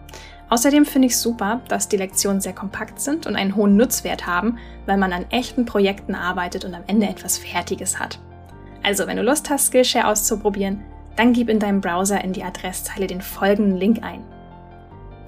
[0.50, 4.58] Außerdem finde ich super, dass die Lektionen sehr kompakt sind und einen hohen Nutzwert haben,
[4.88, 8.18] weil man an echten Projekten arbeitet und am Ende etwas Fertiges hat.
[8.82, 10.82] Also, wenn du Lust hast, Skillshare auszuprobieren,
[11.16, 14.24] dann gib in deinem Browser in die Adresszeile den folgenden Link ein: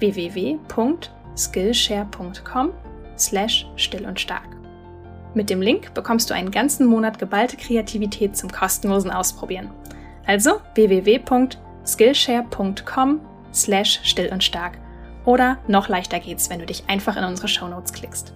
[0.00, 2.70] www.skillshare.com
[3.16, 4.48] slash still und stark.
[5.34, 9.70] Mit dem Link bekommst du einen ganzen Monat geballte Kreativität zum kostenlosen Ausprobieren.
[10.26, 13.20] Also www.skillshare.com
[13.52, 14.81] slash still und stark
[15.24, 18.34] oder noch leichter geht's, wenn du dich einfach in unsere Shownotes klickst.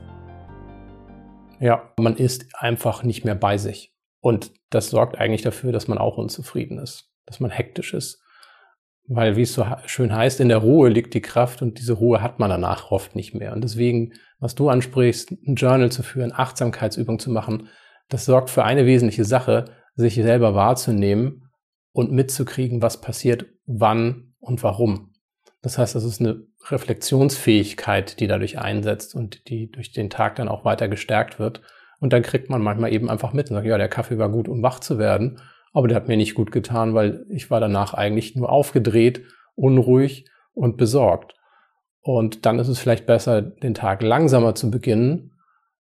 [1.58, 3.94] Ja, man ist einfach nicht mehr bei sich.
[4.20, 8.22] Und das sorgt eigentlich dafür, dass man auch unzufrieden ist, dass man hektisch ist.
[9.08, 12.22] Weil, wie es so schön heißt, in der Ruhe liegt die Kraft und diese Ruhe
[12.22, 13.52] hat man danach oft nicht mehr.
[13.52, 17.68] Und deswegen, was du ansprichst, ein Journal zu führen, Achtsamkeitsübungen zu machen,
[18.08, 21.50] das sorgt für eine wesentliche Sache, sich selber wahrzunehmen
[21.92, 25.14] und mitzukriegen, was passiert, wann und warum.
[25.62, 30.48] Das heißt, das ist eine Reflexionsfähigkeit, die dadurch einsetzt und die durch den Tag dann
[30.48, 31.62] auch weiter gestärkt wird.
[32.00, 34.48] Und dann kriegt man manchmal eben einfach mit und sagt, ja, der Kaffee war gut,
[34.48, 35.40] um wach zu werden,
[35.72, 39.22] aber der hat mir nicht gut getan, weil ich war danach eigentlich nur aufgedreht,
[39.54, 41.34] unruhig und besorgt.
[42.00, 45.32] Und dann ist es vielleicht besser, den Tag langsamer zu beginnen,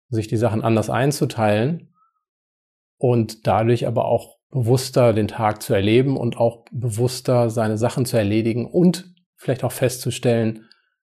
[0.10, 1.94] sich die Sachen anders einzuteilen
[2.98, 8.18] und dadurch aber auch bewusster den Tag zu erleben und auch bewusster seine Sachen zu
[8.18, 10.65] erledigen und vielleicht auch festzustellen,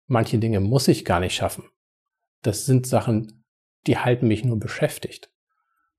[0.07, 1.65] manche Dinge muss ich gar nicht schaffen.
[2.41, 3.43] Das sind Sachen,
[3.85, 5.29] die halten mich nur beschäftigt.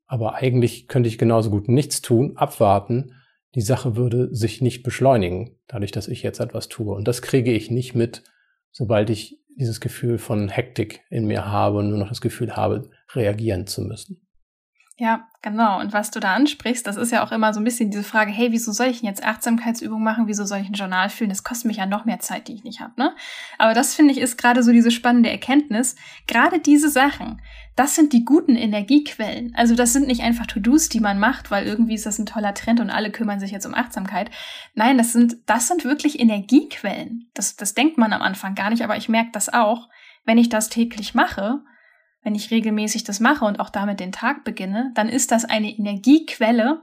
[0.07, 3.14] Aber eigentlich könnte ich genauso gut nichts tun, abwarten.
[3.55, 6.94] Die Sache würde sich nicht beschleunigen, dadurch, dass ich jetzt etwas tue.
[6.94, 8.25] Und das kriege ich nicht mit,
[8.71, 12.90] sobald ich dieses Gefühl von Hektik in mir habe und nur noch das Gefühl habe,
[13.12, 14.27] reagieren zu müssen.
[15.00, 15.78] Ja, genau.
[15.78, 18.32] Und was du da ansprichst, das ist ja auch immer so ein bisschen diese Frage,
[18.32, 20.26] hey, wieso soll ich denn jetzt Achtsamkeitsübungen machen?
[20.26, 21.30] Wieso soll ich ein Journal fühlen?
[21.30, 23.14] Das kostet mich ja noch mehr Zeit, die ich nicht habe, ne?
[23.58, 25.94] Aber das finde ich ist gerade so diese spannende Erkenntnis.
[26.26, 27.40] Gerade diese Sachen,
[27.76, 29.54] das sind die guten Energiequellen.
[29.54, 32.54] Also das sind nicht einfach To-Dos, die man macht, weil irgendwie ist das ein toller
[32.54, 34.32] Trend und alle kümmern sich jetzt um Achtsamkeit.
[34.74, 37.30] Nein, das sind, das sind wirklich Energiequellen.
[37.34, 39.88] Das, das denkt man am Anfang gar nicht, aber ich merke das auch,
[40.24, 41.61] wenn ich das täglich mache
[42.28, 45.70] wenn ich regelmäßig das mache und auch damit den Tag beginne, dann ist das eine
[45.70, 46.82] Energiequelle,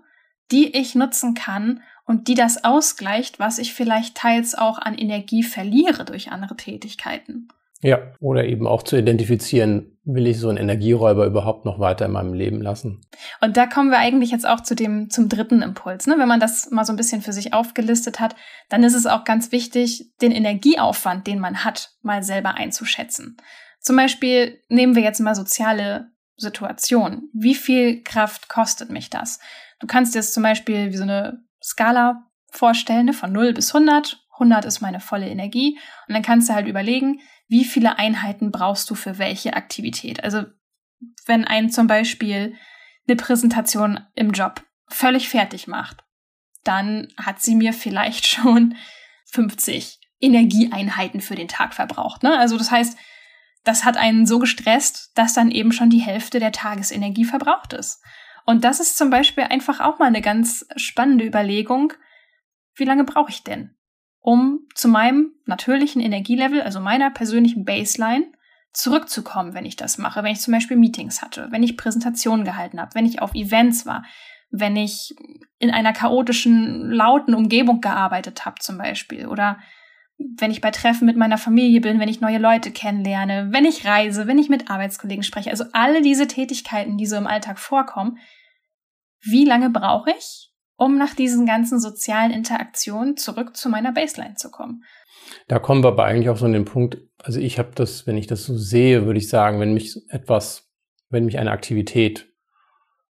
[0.51, 5.43] die ich nutzen kann und die das ausgleicht, was ich vielleicht teils auch an Energie
[5.43, 7.49] verliere durch andere Tätigkeiten.
[7.83, 12.13] Ja, oder eben auch zu identifizieren, will ich so einen Energieräuber überhaupt noch weiter in
[12.13, 13.01] meinem Leben lassen?
[13.39, 16.07] Und da kommen wir eigentlich jetzt auch zu dem, zum dritten Impuls.
[16.07, 16.15] Ne?
[16.17, 18.35] Wenn man das mal so ein bisschen für sich aufgelistet hat,
[18.69, 23.37] dann ist es auch ganz wichtig, den Energieaufwand, den man hat, mal selber einzuschätzen.
[23.85, 27.29] Zum Beispiel nehmen wir jetzt mal soziale Situationen.
[27.33, 29.39] Wie viel Kraft kostet mich das?
[29.79, 33.75] Du kannst dir jetzt zum Beispiel wie so eine Skala vorstellen, ne, von 0 bis
[33.75, 34.25] 100.
[34.33, 35.77] 100 ist meine volle Energie.
[36.07, 40.23] Und dann kannst du halt überlegen, wie viele Einheiten brauchst du für welche Aktivität.
[40.23, 40.45] Also
[41.27, 42.55] wenn ein zum Beispiel
[43.07, 46.03] eine Präsentation im Job völlig fertig macht,
[46.63, 48.77] dann hat sie mir vielleicht schon
[49.25, 52.23] 50 Energieeinheiten für den Tag verbraucht.
[52.23, 52.35] Ne?
[52.35, 52.97] Also das heißt,
[53.65, 58.01] das hat einen so gestresst, dass dann eben schon die Hälfte der Tagesenergie verbraucht ist.
[58.45, 61.91] Und das ist zum Beispiel einfach auch mal eine ganz spannende Überlegung.
[62.75, 63.75] Wie lange brauche ich denn,
[64.19, 68.31] um zu meinem natürlichen Energielevel, also meiner persönlichen Baseline,
[68.71, 72.79] zurückzukommen, wenn ich das mache, wenn ich zum Beispiel Meetings hatte, wenn ich Präsentationen gehalten
[72.79, 74.03] habe, wenn ich auf Events war.
[74.51, 75.15] wenn ich
[75.59, 79.59] in einer chaotischen, lauten Umgebung gearbeitet habe zum Beispiel oder
[80.17, 83.85] wenn ich bei Treffen mit meiner Familie bin, wenn ich neue Leute kennenlerne, wenn ich
[83.85, 85.51] reise, wenn ich mit Arbeitskollegen spreche.
[85.51, 88.17] Also alle diese Tätigkeiten, die so im Alltag vorkommen.
[89.21, 94.51] Wie lange brauche ich, um nach diesen ganzen sozialen Interaktionen zurück zu meiner Baseline zu
[94.51, 94.83] kommen?
[95.47, 98.17] Da kommen wir aber eigentlich auch so an den Punkt, also ich habe das, wenn
[98.17, 100.71] ich das so sehe, würde ich sagen, wenn mich etwas,
[101.09, 102.31] wenn mich eine Aktivität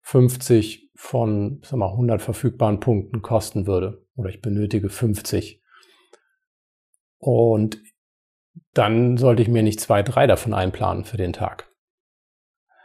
[0.02, 5.62] 50 von sag mal, 100 verfügbaren Punkten kosten würde oder ich benötige 50
[7.18, 7.78] und
[8.72, 11.70] dann sollte ich mir nicht zwei, drei davon einplanen für den Tag.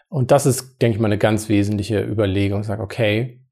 [0.09, 2.63] Und das ist, denke ich mal, eine ganz wesentliche Überlegung.
[2.63, 3.45] Sage, okay,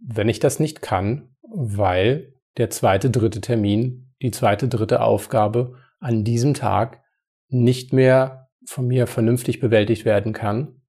[0.00, 6.24] wenn ich das nicht kann, weil der zweite, dritte Termin, die zweite, dritte Aufgabe an
[6.24, 7.02] diesem Tag
[7.48, 10.82] nicht mehr von mir vernünftig bewältigt werden kann,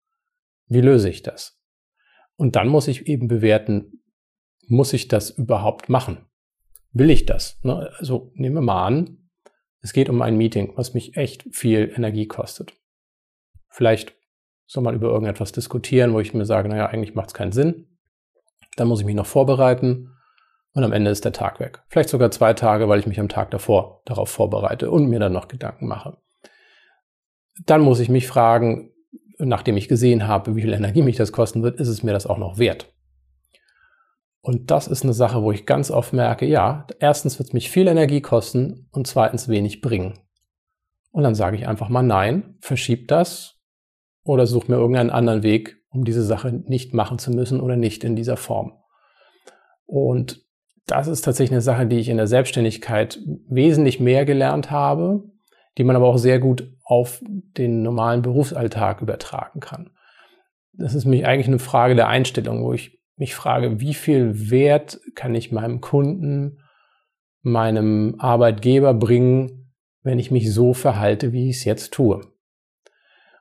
[0.67, 1.59] wie löse ich das?
[2.35, 4.03] Und dann muss ich eben bewerten,
[4.67, 6.25] muss ich das überhaupt machen?
[6.91, 7.59] Will ich das?
[7.63, 7.91] Ne?
[7.97, 9.24] Also nehmen wir mal an,
[9.85, 12.73] es geht um ein Meeting, was mich echt viel Energie kostet.
[13.69, 14.15] Vielleicht
[14.65, 17.85] soll man über irgendetwas diskutieren, wo ich mir sage, naja, eigentlich macht es keinen Sinn.
[18.77, 20.09] Dann muss ich mich noch vorbereiten
[20.73, 21.83] und am Ende ist der Tag weg.
[21.87, 25.33] Vielleicht sogar zwei Tage, weil ich mich am Tag davor darauf vorbereite und mir dann
[25.33, 26.17] noch Gedanken mache.
[27.67, 28.91] Dann muss ich mich fragen,
[29.37, 32.25] nachdem ich gesehen habe, wie viel Energie mich das kosten wird, ist es mir das
[32.25, 32.91] auch noch wert?
[34.45, 37.71] Und das ist eine Sache, wo ich ganz oft merke, ja, erstens wird es mich
[37.71, 40.19] viel Energie kosten und zweitens wenig bringen.
[41.09, 43.59] Und dann sage ich einfach mal nein, verschieb das
[44.23, 48.03] oder such mir irgendeinen anderen Weg, um diese Sache nicht machen zu müssen oder nicht
[48.03, 48.73] in dieser Form.
[49.87, 50.45] Und
[50.85, 55.23] das ist tatsächlich eine Sache, die ich in der Selbstständigkeit wesentlich mehr gelernt habe,
[55.79, 59.89] die man aber auch sehr gut auf den normalen Berufsalltag übertragen kann.
[60.71, 64.99] Das ist mich eigentlich eine Frage der Einstellung, wo ich mich frage, wie viel Wert
[65.15, 66.59] kann ich meinem Kunden,
[67.41, 69.73] meinem Arbeitgeber bringen,
[70.03, 72.21] wenn ich mich so verhalte, wie ich es jetzt tue.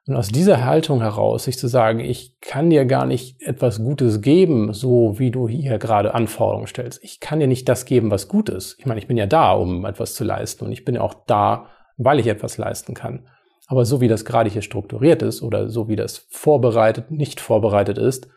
[0.06, 4.20] Und aus dieser Haltung heraus, sich zu sagen, ich kann dir gar nicht etwas Gutes
[4.20, 7.02] geben, so wie du hier gerade Anforderungen stellst.
[7.02, 8.76] Ich kann dir nicht das geben, was gut ist.
[8.78, 11.14] Ich meine, ich bin ja da, um etwas zu leisten und ich bin ja auch
[11.26, 13.28] da, weil ich etwas leisten kann.
[13.66, 17.96] Aber so wie das gerade hier strukturiert ist oder so wie das vorbereitet, nicht vorbereitet
[17.96, 18.28] ist,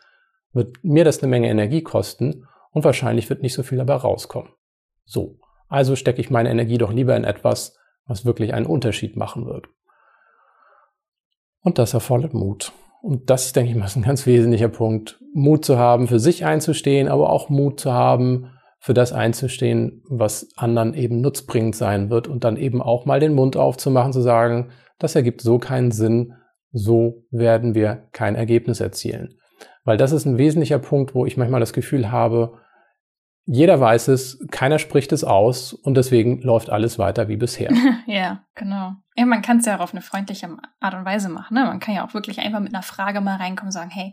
[0.52, 4.52] wird mir das eine Menge Energie kosten und wahrscheinlich wird nicht so viel dabei rauskommen.
[5.04, 9.46] So, also stecke ich meine Energie doch lieber in etwas, was wirklich einen Unterschied machen
[9.46, 9.66] wird.
[11.60, 12.72] Und das erfordert Mut.
[13.02, 15.20] Und das, denke ich mal, ist ein ganz wesentlicher Punkt.
[15.34, 20.48] Mut zu haben, für sich einzustehen, aber auch Mut zu haben, für das einzustehen, was
[20.56, 24.70] anderen eben nutzbringend sein wird und dann eben auch mal den Mund aufzumachen, zu sagen,
[24.98, 26.34] das ergibt so keinen Sinn,
[26.72, 29.38] so werden wir kein Ergebnis erzielen.
[29.88, 32.58] Weil das ist ein wesentlicher Punkt, wo ich manchmal das Gefühl habe,
[33.46, 37.70] jeder weiß es, keiner spricht es aus und deswegen läuft alles weiter wie bisher.
[38.06, 38.92] ja, genau.
[39.16, 41.54] Ja, man kann es ja auch auf eine freundliche Art und Weise machen.
[41.54, 41.64] Ne?
[41.64, 44.12] Man kann ja auch wirklich einfach mit einer Frage mal reinkommen und sagen, hey,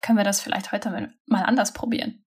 [0.00, 2.24] können wir das vielleicht heute mal anders probieren?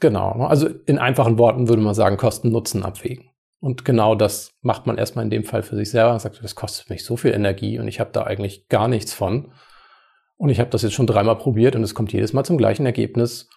[0.00, 0.36] Genau.
[0.36, 0.48] Ne?
[0.48, 3.30] Also in einfachen Worten würde man sagen, Kosten-Nutzen abwägen.
[3.60, 6.56] Und genau das macht man erstmal in dem Fall für sich selber und sagt, das
[6.56, 9.52] kostet mich so viel Energie und ich habe da eigentlich gar nichts von.
[10.42, 12.84] Und ich habe das jetzt schon dreimal probiert und es kommt jedes Mal zum gleichen
[12.84, 13.48] Ergebnis.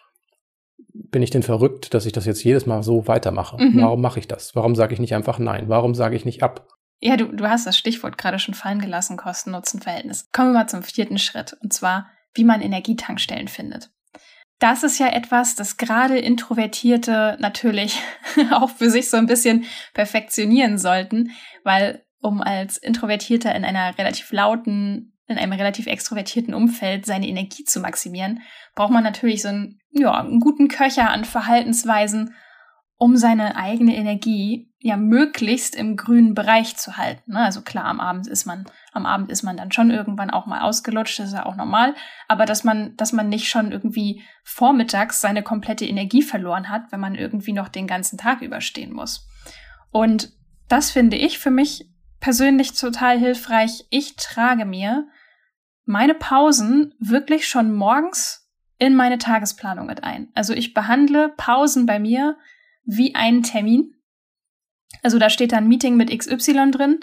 [0.94, 3.58] Bin ich denn verrückt, dass ich das jetzt jedes Mal so weitermache?
[3.58, 3.82] Mhm.
[3.82, 4.56] Warum mache ich das?
[4.56, 5.68] Warum sage ich nicht einfach nein?
[5.68, 6.68] Warum sage ich nicht ab?
[7.00, 10.30] Ja, du, du hast das Stichwort gerade schon fallen gelassen, Kosten-Nutzen-Verhältnis.
[10.32, 13.90] Kommen wir mal zum vierten Schritt, und zwar, wie man Energietankstellen findet.
[14.60, 18.00] Das ist ja etwas, das gerade Introvertierte natürlich
[18.52, 21.32] auch für sich so ein bisschen perfektionieren sollten,
[21.64, 27.64] weil um als Introvertierter in einer relativ lauten in einem relativ extrovertierten Umfeld seine Energie
[27.64, 28.42] zu maximieren,
[28.76, 32.36] braucht man natürlich so einen, ja, einen guten Köcher an Verhaltensweisen,
[32.98, 37.34] um seine eigene Energie ja möglichst im grünen Bereich zu halten.
[37.34, 37.40] Ne?
[37.40, 40.62] Also klar, am Abend ist man, am Abend ist man dann schon irgendwann auch mal
[40.62, 41.96] ausgelutscht, das ist ja auch normal,
[42.28, 47.00] aber dass man, dass man nicht schon irgendwie vormittags seine komplette Energie verloren hat, wenn
[47.00, 49.28] man irgendwie noch den ganzen Tag überstehen muss.
[49.92, 50.32] Und
[50.70, 53.86] das finde ich für mich persönlich total hilfreich.
[53.90, 55.08] Ich trage mir
[55.86, 60.30] meine Pausen wirklich schon morgens in meine Tagesplanung mit ein.
[60.34, 62.38] Also ich behandle Pausen bei mir
[62.84, 63.96] wie einen Termin.
[65.02, 67.00] Also da steht dann Meeting mit XY drin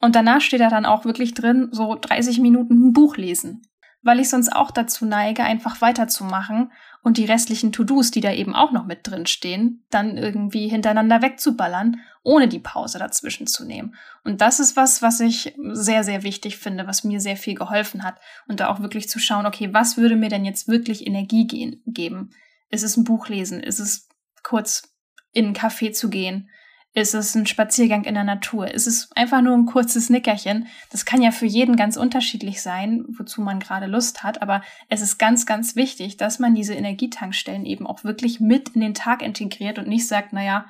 [0.00, 3.62] und danach steht da dann auch wirklich drin, so 30 Minuten ein Buch lesen.
[4.06, 6.70] Weil ich sonst auch dazu neige, einfach weiterzumachen
[7.02, 11.22] und die restlichen To-Dos, die da eben auch noch mit drin stehen, dann irgendwie hintereinander
[11.22, 13.96] wegzuballern ohne die Pause dazwischen zu nehmen.
[14.22, 18.04] Und das ist was, was ich sehr, sehr wichtig finde, was mir sehr viel geholfen
[18.04, 18.20] hat.
[18.46, 21.82] Und da auch wirklich zu schauen, okay, was würde mir denn jetzt wirklich Energie gehen,
[21.84, 22.30] geben?
[22.70, 23.58] Ist es ein Buch lesen?
[23.58, 24.08] Ist es
[24.44, 24.94] kurz
[25.32, 26.48] in einen Café zu gehen?
[26.96, 28.72] Ist es ein Spaziergang in der Natur?
[28.72, 30.66] Ist es einfach nur ein kurzes Nickerchen?
[30.90, 34.40] Das kann ja für jeden ganz unterschiedlich sein, wozu man gerade Lust hat.
[34.40, 38.80] Aber es ist ganz, ganz wichtig, dass man diese Energietankstellen eben auch wirklich mit in
[38.80, 40.64] den Tag integriert und nicht sagt, naja,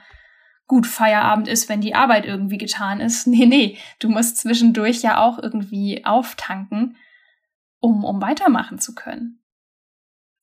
[0.67, 3.27] gut, Feierabend ist, wenn die Arbeit irgendwie getan ist.
[3.29, 6.97] Nee, nee, du musst zwischendurch ja auch irgendwie auftanken,
[7.79, 9.45] um, um weitermachen zu können.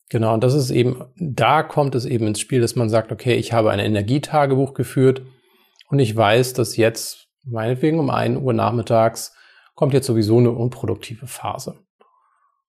[0.10, 3.36] Genau, und das ist eben, da kommt es eben ins Spiel, dass man sagt, okay,
[3.36, 5.24] ich habe ein Energietagebuch geführt
[5.94, 9.36] und ich weiß, dass jetzt, meinetwegen um 1 Uhr nachmittags,
[9.76, 11.76] kommt jetzt sowieso eine unproduktive Phase.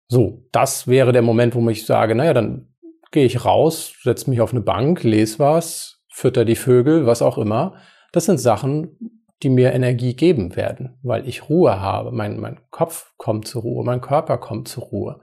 [0.10, 2.76] So, das wäre der Moment, wo ich sage, naja, dann
[3.12, 7.38] gehe ich raus, setze mich auf eine Bank, lese was, fütter die Vögel, was auch
[7.38, 7.76] immer.
[8.12, 12.12] Das sind Sachen, die mir Energie geben werden, weil ich Ruhe habe.
[12.12, 15.22] Mein, mein Kopf kommt zur Ruhe, mein Körper kommt zur Ruhe.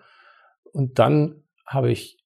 [0.73, 2.25] Und dann habe ich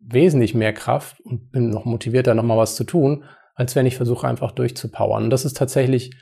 [0.00, 3.22] wesentlich mehr Kraft und bin noch motivierter, nochmal was zu tun,
[3.54, 5.24] als wenn ich versuche, einfach durchzupowern.
[5.24, 6.16] Und das ist tatsächlich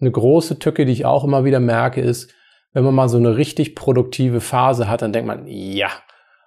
[0.00, 2.32] eine große Tücke, die ich auch immer wieder merke, ist,
[2.72, 5.90] wenn man mal so eine richtig produktive Phase hat, dann denkt man, ja,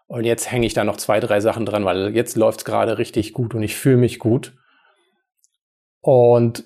[0.05, 2.97] und jetzt hänge ich da noch zwei, drei Sachen dran, weil jetzt läuft es gerade
[2.97, 4.55] richtig gut und ich fühle mich gut.
[6.01, 6.63] Und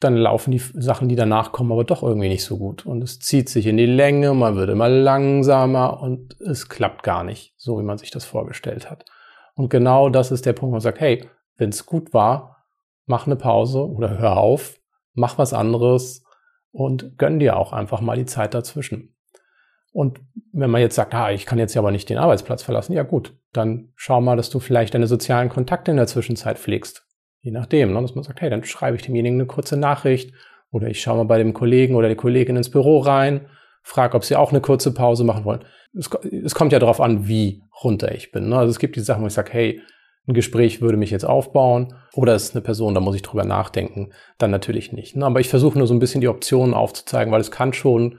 [0.00, 2.86] dann laufen die Sachen, die danach kommen, aber doch irgendwie nicht so gut.
[2.86, 7.22] Und es zieht sich in die Länge, man wird immer langsamer und es klappt gar
[7.22, 9.04] nicht, so wie man sich das vorgestellt hat.
[9.54, 12.59] Und genau das ist der Punkt, wo man sagt, hey, wenn es gut war,
[13.10, 14.80] mach eine Pause oder hör auf,
[15.12, 16.24] mach was anderes
[16.70, 19.14] und gönn dir auch einfach mal die Zeit dazwischen.
[19.92, 20.20] Und
[20.52, 23.02] wenn man jetzt sagt, ah, ich kann jetzt ja aber nicht den Arbeitsplatz verlassen, ja
[23.02, 27.04] gut, dann schau mal, dass du vielleicht deine sozialen Kontakte in der Zwischenzeit pflegst.
[27.40, 28.00] Je nachdem, ne?
[28.00, 30.32] dass man sagt, hey, dann schreibe ich demjenigen eine kurze Nachricht
[30.70, 33.46] oder ich schaue mal bei dem Kollegen oder der Kollegin ins Büro rein,
[33.82, 35.64] frage, ob sie auch eine kurze Pause machen wollen.
[35.98, 36.08] Es,
[36.44, 38.50] es kommt ja darauf an, wie runter ich bin.
[38.50, 38.56] Ne?
[38.56, 39.80] Also es gibt die Sachen, wo ich sage, hey,
[40.30, 43.44] ein Gespräch würde mich jetzt aufbauen oder es ist eine Person, da muss ich drüber
[43.44, 45.16] nachdenken, dann natürlich nicht.
[45.16, 45.26] Ne?
[45.26, 48.18] Aber ich versuche nur so ein bisschen die Optionen aufzuzeigen, weil es kann schon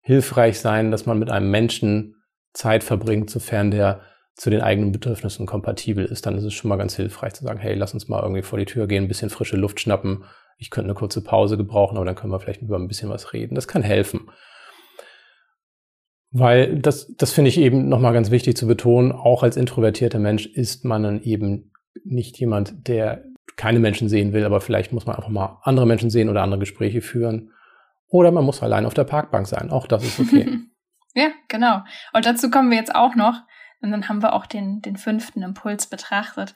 [0.00, 2.16] hilfreich sein, dass man mit einem Menschen
[2.52, 4.00] Zeit verbringt, sofern der
[4.34, 7.58] zu den eigenen Bedürfnissen kompatibel ist, dann ist es schon mal ganz hilfreich zu sagen,
[7.58, 10.24] hey, lass uns mal irgendwie vor die Tür gehen, ein bisschen frische Luft schnappen.
[10.58, 13.32] Ich könnte eine kurze Pause gebrauchen, aber dann können wir vielleicht über ein bisschen was
[13.32, 13.56] reden.
[13.56, 14.30] Das kann helfen.
[16.30, 20.46] Weil das, das finde ich eben nochmal ganz wichtig zu betonen, auch als introvertierter Mensch
[20.46, 21.72] ist man dann eben
[22.04, 23.24] nicht jemand, der
[23.56, 26.60] keine Menschen sehen will, aber vielleicht muss man einfach mal andere Menschen sehen oder andere
[26.60, 27.50] Gespräche führen.
[28.08, 29.70] Oder man muss allein auf der Parkbank sein.
[29.70, 30.60] Auch das ist okay.
[31.14, 31.80] ja, genau.
[32.12, 33.42] Und dazu kommen wir jetzt auch noch.
[33.80, 36.54] Und dann haben wir auch den, den fünften Impuls betrachtet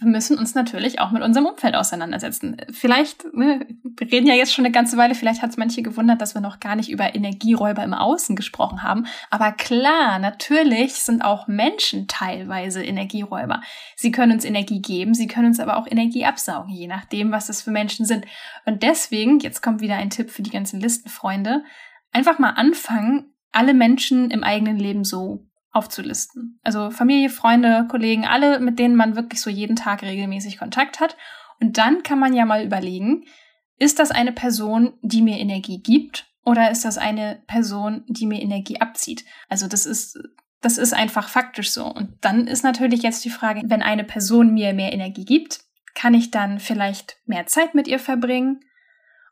[0.00, 2.56] wir müssen uns natürlich auch mit unserem Umfeld auseinandersetzen.
[2.70, 6.20] Vielleicht, ne, wir reden ja jetzt schon eine ganze Weile, vielleicht hat es manche gewundert,
[6.20, 9.06] dass wir noch gar nicht über Energieräuber im Außen gesprochen haben.
[9.28, 13.60] Aber klar, natürlich sind auch Menschen teilweise Energieräuber.
[13.96, 17.48] Sie können uns Energie geben, sie können uns aber auch Energie absaugen, je nachdem, was
[17.48, 18.24] das für Menschen sind.
[18.66, 21.64] Und deswegen, jetzt kommt wieder ein Tipp für die ganzen Listenfreunde,
[22.12, 26.58] einfach mal anfangen, alle Menschen im eigenen Leben so aufzulisten.
[26.62, 31.16] Also Familie, Freunde, Kollegen, alle, mit denen man wirklich so jeden Tag regelmäßig Kontakt hat.
[31.60, 33.24] Und dann kann man ja mal überlegen,
[33.78, 38.40] ist das eine Person, die mir Energie gibt oder ist das eine Person, die mir
[38.40, 39.24] Energie abzieht?
[39.48, 40.18] Also das ist,
[40.60, 41.86] das ist einfach faktisch so.
[41.86, 45.60] Und dann ist natürlich jetzt die Frage, wenn eine Person mir mehr Energie gibt,
[45.94, 48.60] kann ich dann vielleicht mehr Zeit mit ihr verbringen?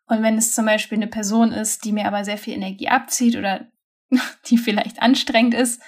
[0.07, 3.37] Und wenn es zum Beispiel eine Person ist, die mir aber sehr viel Energie abzieht
[3.37, 3.66] oder
[4.46, 5.83] die vielleicht anstrengend ist,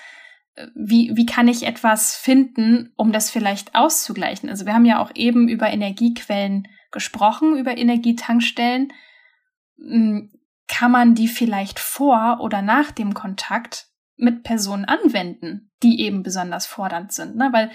[0.74, 4.48] wie, wie kann ich etwas finden, um das vielleicht auszugleichen?
[4.48, 8.92] Also wir haben ja auch eben über Energiequellen gesprochen, über Energietankstellen.
[9.78, 10.32] Hm,
[10.66, 16.66] kann man die vielleicht vor oder nach dem Kontakt mit Personen anwenden, die eben besonders
[16.66, 17.36] fordernd sind?
[17.36, 17.50] Ne?
[17.52, 17.70] Weil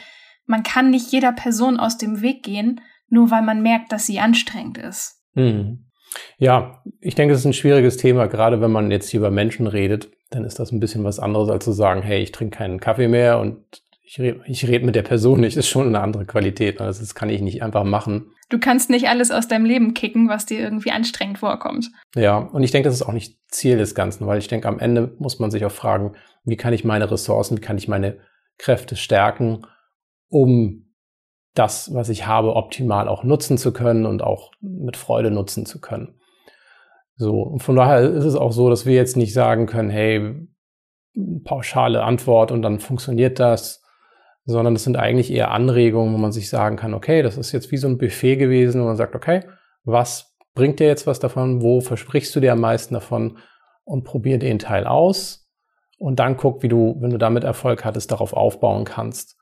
[0.46, 4.19] man kann nicht jeder Person aus dem Weg gehen, nur weil man merkt, dass sie
[4.19, 5.22] anstrengend ist.
[5.34, 5.89] Mhm.
[6.38, 9.65] Ja, ich denke, es ist ein schwieriges Thema, gerade wenn man jetzt hier über Menschen
[9.65, 12.80] redet dann ist das ein bisschen was anderes, als zu sagen, hey, ich trinke keinen
[12.80, 13.58] Kaffee mehr und
[14.06, 16.82] ich rede ich red mit der Person nicht, das ist schon eine andere Qualität.
[16.82, 18.32] Also das kann ich nicht einfach machen.
[18.50, 21.89] Du kannst nicht alles aus deinem Leben kicken, was dir irgendwie anstrengend vorkommt.
[22.16, 24.80] Ja, und ich denke, das ist auch nicht Ziel des Ganzen, weil ich denke, am
[24.80, 28.20] Ende muss man sich auch fragen, wie kann ich meine Ressourcen, wie kann ich meine
[28.57, 29.66] Kräfte stärken,
[30.30, 30.93] um
[31.55, 35.80] das, was ich habe, optimal auch nutzen zu können und auch mit Freude nutzen zu
[35.80, 36.20] können.
[37.16, 40.47] So, und von daher ist es auch so, dass wir jetzt nicht sagen können, hey,
[41.43, 43.84] pauschale Antwort und dann funktioniert das,
[44.45, 47.72] sondern es sind eigentlich eher Anregungen, wo man sich sagen kann, okay, das ist jetzt
[47.72, 49.41] wie so ein Buffet gewesen, wo man sagt, okay,
[49.84, 51.61] was bringt dir jetzt was davon?
[51.61, 53.38] Wo versprichst du dir am meisten davon?
[53.86, 55.49] Und probier den Teil aus
[55.97, 59.38] und dann guck, wie du, wenn du damit Erfolg hattest, darauf aufbauen kannst.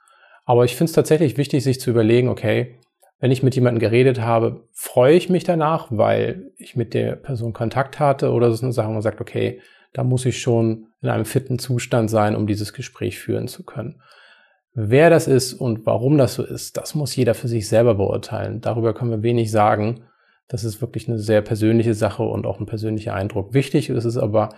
[0.45, 2.80] Aber ich finde es tatsächlich wichtig, sich zu überlegen, okay,
[3.22, 7.53] wenn ich mit jemandem geredet habe, freue ich mich danach, weil ich mit der Person
[7.53, 9.61] Kontakt hatte oder so eine Sache, wo man sagt, okay,
[9.93, 14.01] da muss ich schon in einem fitten Zustand sein, um dieses Gespräch führen zu können.
[14.74, 18.59] Wer das ist und warum das so ist, das muss jeder für sich selber beurteilen.
[18.59, 20.05] Darüber können wir wenig sagen.
[20.47, 23.53] Das ist wirklich eine sehr persönliche Sache und auch ein persönlicher Eindruck.
[23.53, 24.49] Wichtig ist es aber,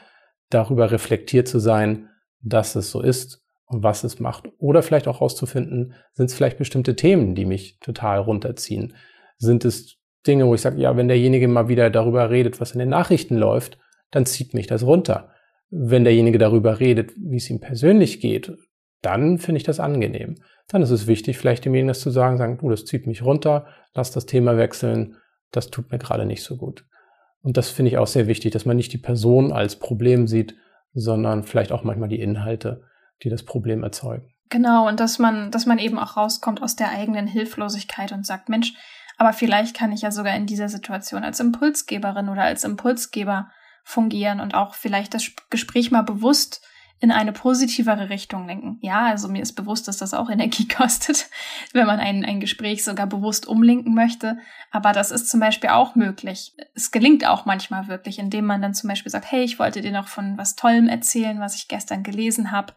[0.50, 2.08] darüber reflektiert zu sein,
[2.42, 3.43] dass es so ist
[3.82, 4.50] was es macht.
[4.60, 8.96] Oder vielleicht auch herauszufinden, sind es vielleicht bestimmte Themen, die mich total runterziehen?
[9.38, 9.98] Sind es
[10.28, 13.36] Dinge, wo ich sage, ja, wenn derjenige mal wieder darüber redet, was in den Nachrichten
[13.36, 13.78] läuft,
[14.12, 15.30] dann zieht mich das runter.
[15.70, 18.56] Wenn derjenige darüber redet, wie es ihm persönlich geht,
[19.02, 20.36] dann finde ich das angenehm.
[20.68, 23.68] Dann ist es wichtig, vielleicht demjenigen das zu sagen, sagen, du, das zieht mich runter,
[23.94, 25.18] lass das Thema wechseln,
[25.52, 26.86] das tut mir gerade nicht so gut.
[27.42, 30.56] Und das finde ich auch sehr wichtig, dass man nicht die Person als Problem sieht,
[30.94, 32.84] sondern vielleicht auch manchmal die Inhalte,
[33.24, 34.28] die das Problem erzeugen.
[34.50, 38.50] Genau, und dass man, dass man eben auch rauskommt aus der eigenen Hilflosigkeit und sagt,
[38.50, 38.74] Mensch,
[39.18, 43.50] aber vielleicht kann ich ja sogar in dieser Situation als Impulsgeberin oder als Impulsgeber
[43.84, 46.62] fungieren und auch vielleicht das Gespräch mal bewusst
[47.00, 48.78] in eine positivere Richtung lenken.
[48.82, 51.30] Ja, also mir ist bewusst, dass das auch Energie kostet,
[51.74, 54.38] wenn man ein, ein Gespräch sogar bewusst umlenken möchte.
[54.72, 56.54] Aber das ist zum Beispiel auch möglich.
[56.76, 59.92] Es gelingt auch manchmal wirklich, indem man dann zum Beispiel sagt, hey, ich wollte dir
[59.92, 62.74] noch von was Tollem erzählen, was ich gestern gelesen habe.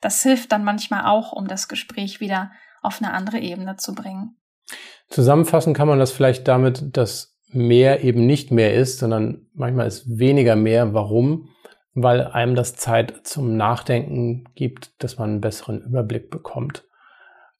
[0.00, 2.50] Das hilft dann manchmal auch, um das Gespräch wieder
[2.82, 4.36] auf eine andere Ebene zu bringen.
[5.08, 10.06] Zusammenfassen kann man das vielleicht damit, dass mehr eben nicht mehr ist, sondern manchmal ist
[10.06, 10.94] weniger mehr.
[10.94, 11.50] Warum?
[11.94, 16.84] weil einem das Zeit zum Nachdenken gibt, dass man einen besseren Überblick bekommt.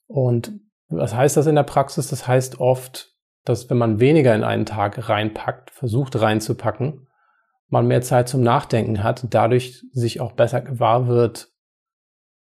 [0.06, 0.52] Und
[0.88, 2.08] was heißt das in der Praxis?
[2.08, 3.08] Das heißt oft,
[3.44, 7.06] dass wenn man weniger in einen Tag reinpackt, versucht reinzupacken,
[7.68, 11.49] man mehr Zeit zum Nachdenken hat, dadurch sich auch besser gewahr wird,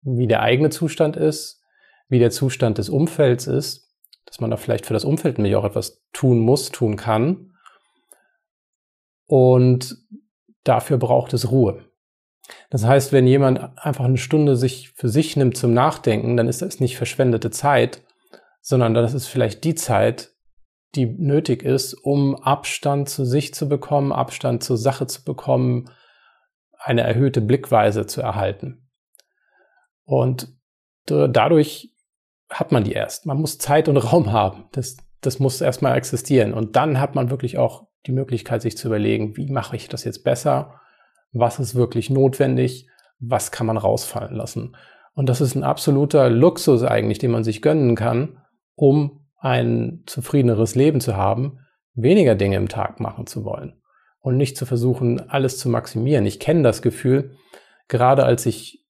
[0.02, 1.62] wie der eigene Zustand ist,
[2.10, 3.90] wie der Zustand des Umfelds ist,
[4.26, 7.54] dass man da vielleicht für das Umfeld nämlich auch etwas tun muss, tun kann.
[9.28, 9.98] Und
[10.64, 11.86] dafür braucht es Ruhe.
[12.70, 16.62] Das heißt, wenn jemand einfach eine Stunde sich für sich nimmt zum Nachdenken, dann ist
[16.62, 18.02] das nicht verschwendete Zeit,
[18.62, 20.32] sondern das ist vielleicht die Zeit,
[20.96, 25.90] die nötig ist, um Abstand zu sich zu bekommen, Abstand zur Sache zu bekommen,
[26.78, 28.81] eine erhöhte Blickweise zu erhalten.
[30.12, 30.50] Und
[31.06, 31.94] dadurch
[32.50, 33.26] hat man die erst.
[33.26, 34.66] Man muss Zeit und Raum haben.
[34.74, 36.54] Das, das muss erstmal existieren.
[36.54, 40.04] Und dann hat man wirklich auch die Möglichkeit, sich zu überlegen, wie mache ich das
[40.04, 40.82] jetzt besser?
[41.32, 42.90] Was ist wirklich notwendig?
[43.20, 44.76] Was kann man rausfallen lassen?
[45.14, 48.42] Und das ist ein absoluter Luxus eigentlich, den man sich gönnen kann,
[48.76, 51.60] um ein zufriedeneres Leben zu haben,
[51.94, 53.82] weniger Dinge im Tag machen zu wollen
[54.20, 56.26] und nicht zu versuchen, alles zu maximieren.
[56.26, 57.38] Ich kenne das Gefühl,
[57.88, 58.81] gerade als ich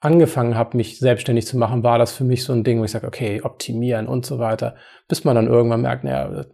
[0.00, 2.90] angefangen habe, mich selbstständig zu machen, war das für mich so ein Ding, wo ich
[2.90, 4.74] sage, okay, optimieren und so weiter,
[5.08, 6.46] bis man dann irgendwann merkt, naja,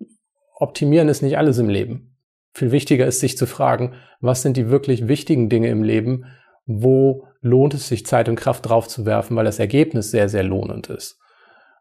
[0.56, 2.16] optimieren ist nicht alles im Leben.
[2.54, 6.24] Viel wichtiger ist, sich zu fragen, was sind die wirklich wichtigen Dinge im Leben?
[6.64, 10.42] Wo lohnt es sich, Zeit und Kraft drauf zu werfen, weil das Ergebnis sehr, sehr
[10.42, 11.18] lohnend ist?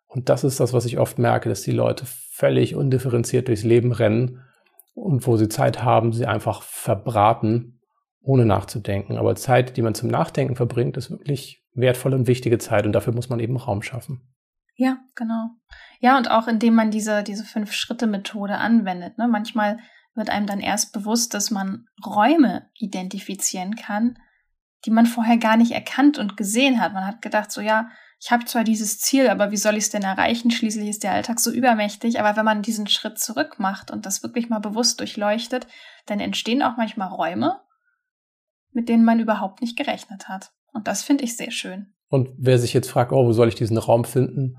[0.05, 3.91] Und das ist das, was ich oft merke, dass die Leute völlig undifferenziert durchs Leben
[3.91, 4.41] rennen
[4.93, 7.74] und wo sie Zeit haben, sie einfach verbraten,
[8.25, 9.17] ohne nachzudenken.
[9.17, 13.13] Aber Zeit, die man zum Nachdenken verbringt, ist wirklich wertvolle und wichtige Zeit und dafür
[13.13, 14.33] muss man eben Raum schaffen.
[14.75, 15.49] Ja, genau.
[15.99, 19.17] Ja, und auch indem man diese, diese Fünf-Schritte-Methode anwendet.
[19.17, 19.27] Ne?
[19.27, 19.77] Manchmal
[20.15, 24.17] wird einem dann erst bewusst, dass man Räume identifizieren kann,
[24.85, 26.93] die man vorher gar nicht erkannt und gesehen hat.
[26.93, 29.89] Man hat gedacht, so ja, ich habe zwar dieses Ziel, aber wie soll ich es
[29.89, 30.51] denn erreichen?
[30.51, 32.19] Schließlich ist der Alltag so übermächtig.
[32.19, 35.67] Aber wenn man diesen Schritt zurück macht und das wirklich mal bewusst durchleuchtet,
[36.05, 37.59] dann entstehen auch manchmal Räume,
[38.75, 40.51] mit denen man überhaupt nicht gerechnet hat.
[40.73, 41.93] Und das finde ich sehr schön.
[42.09, 44.57] Und wer sich jetzt fragt, oh, wo soll ich diesen Raum finden?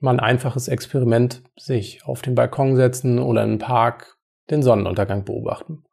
[0.00, 4.16] Mal ein einfaches Experiment, sich auf den Balkon setzen oder in einen Park
[4.50, 5.84] den Sonnenuntergang beobachten.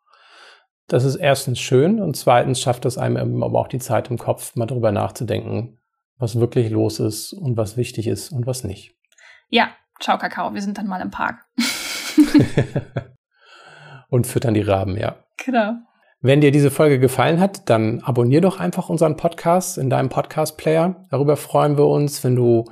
[0.88, 4.56] Das ist erstens schön und zweitens schafft es einem aber auch die Zeit im Kopf,
[4.56, 5.80] mal darüber nachzudenken,
[6.18, 8.96] was wirklich los ist und was wichtig ist und was nicht.
[9.50, 9.70] Ja,
[10.02, 11.46] ciao Kakao, wir sind dann mal im Park.
[14.10, 15.24] und füttern die Raben, ja.
[15.38, 15.76] Genau.
[16.26, 21.05] Wenn dir diese Folge gefallen hat, dann abonnier doch einfach unseren Podcast in deinem Podcast-Player.
[21.11, 22.63] Darüber freuen wir uns, wenn du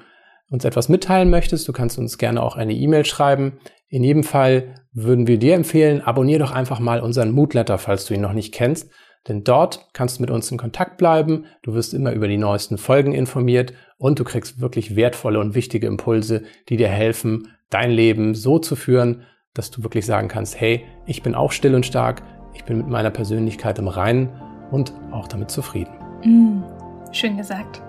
[0.50, 1.68] uns etwas mitteilen möchtest.
[1.68, 3.60] Du kannst uns gerne auch eine E-Mail schreiben.
[3.90, 8.14] In jedem Fall würden wir dir empfehlen, abonnier doch einfach mal unseren Moodletter, falls du
[8.14, 8.90] ihn noch nicht kennst.
[9.28, 11.44] Denn dort kannst du mit uns in Kontakt bleiben.
[11.62, 15.88] Du wirst immer über die neuesten Folgen informiert und du kriegst wirklich wertvolle und wichtige
[15.88, 19.24] Impulse, die dir helfen, dein Leben so zu führen,
[19.54, 22.24] dass du wirklich sagen kannst, hey, ich bin auch still und stark,
[22.54, 24.30] ich bin mit meiner Persönlichkeit im Reinen
[24.72, 25.92] und auch damit zufrieden.
[26.24, 26.64] Mm,
[27.12, 27.82] schön gesagt.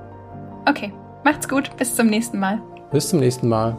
[0.68, 0.92] Okay,
[1.24, 2.60] Macht's gut, bis zum nächsten Mal.
[2.90, 3.76] Bis zum nächsten Mal.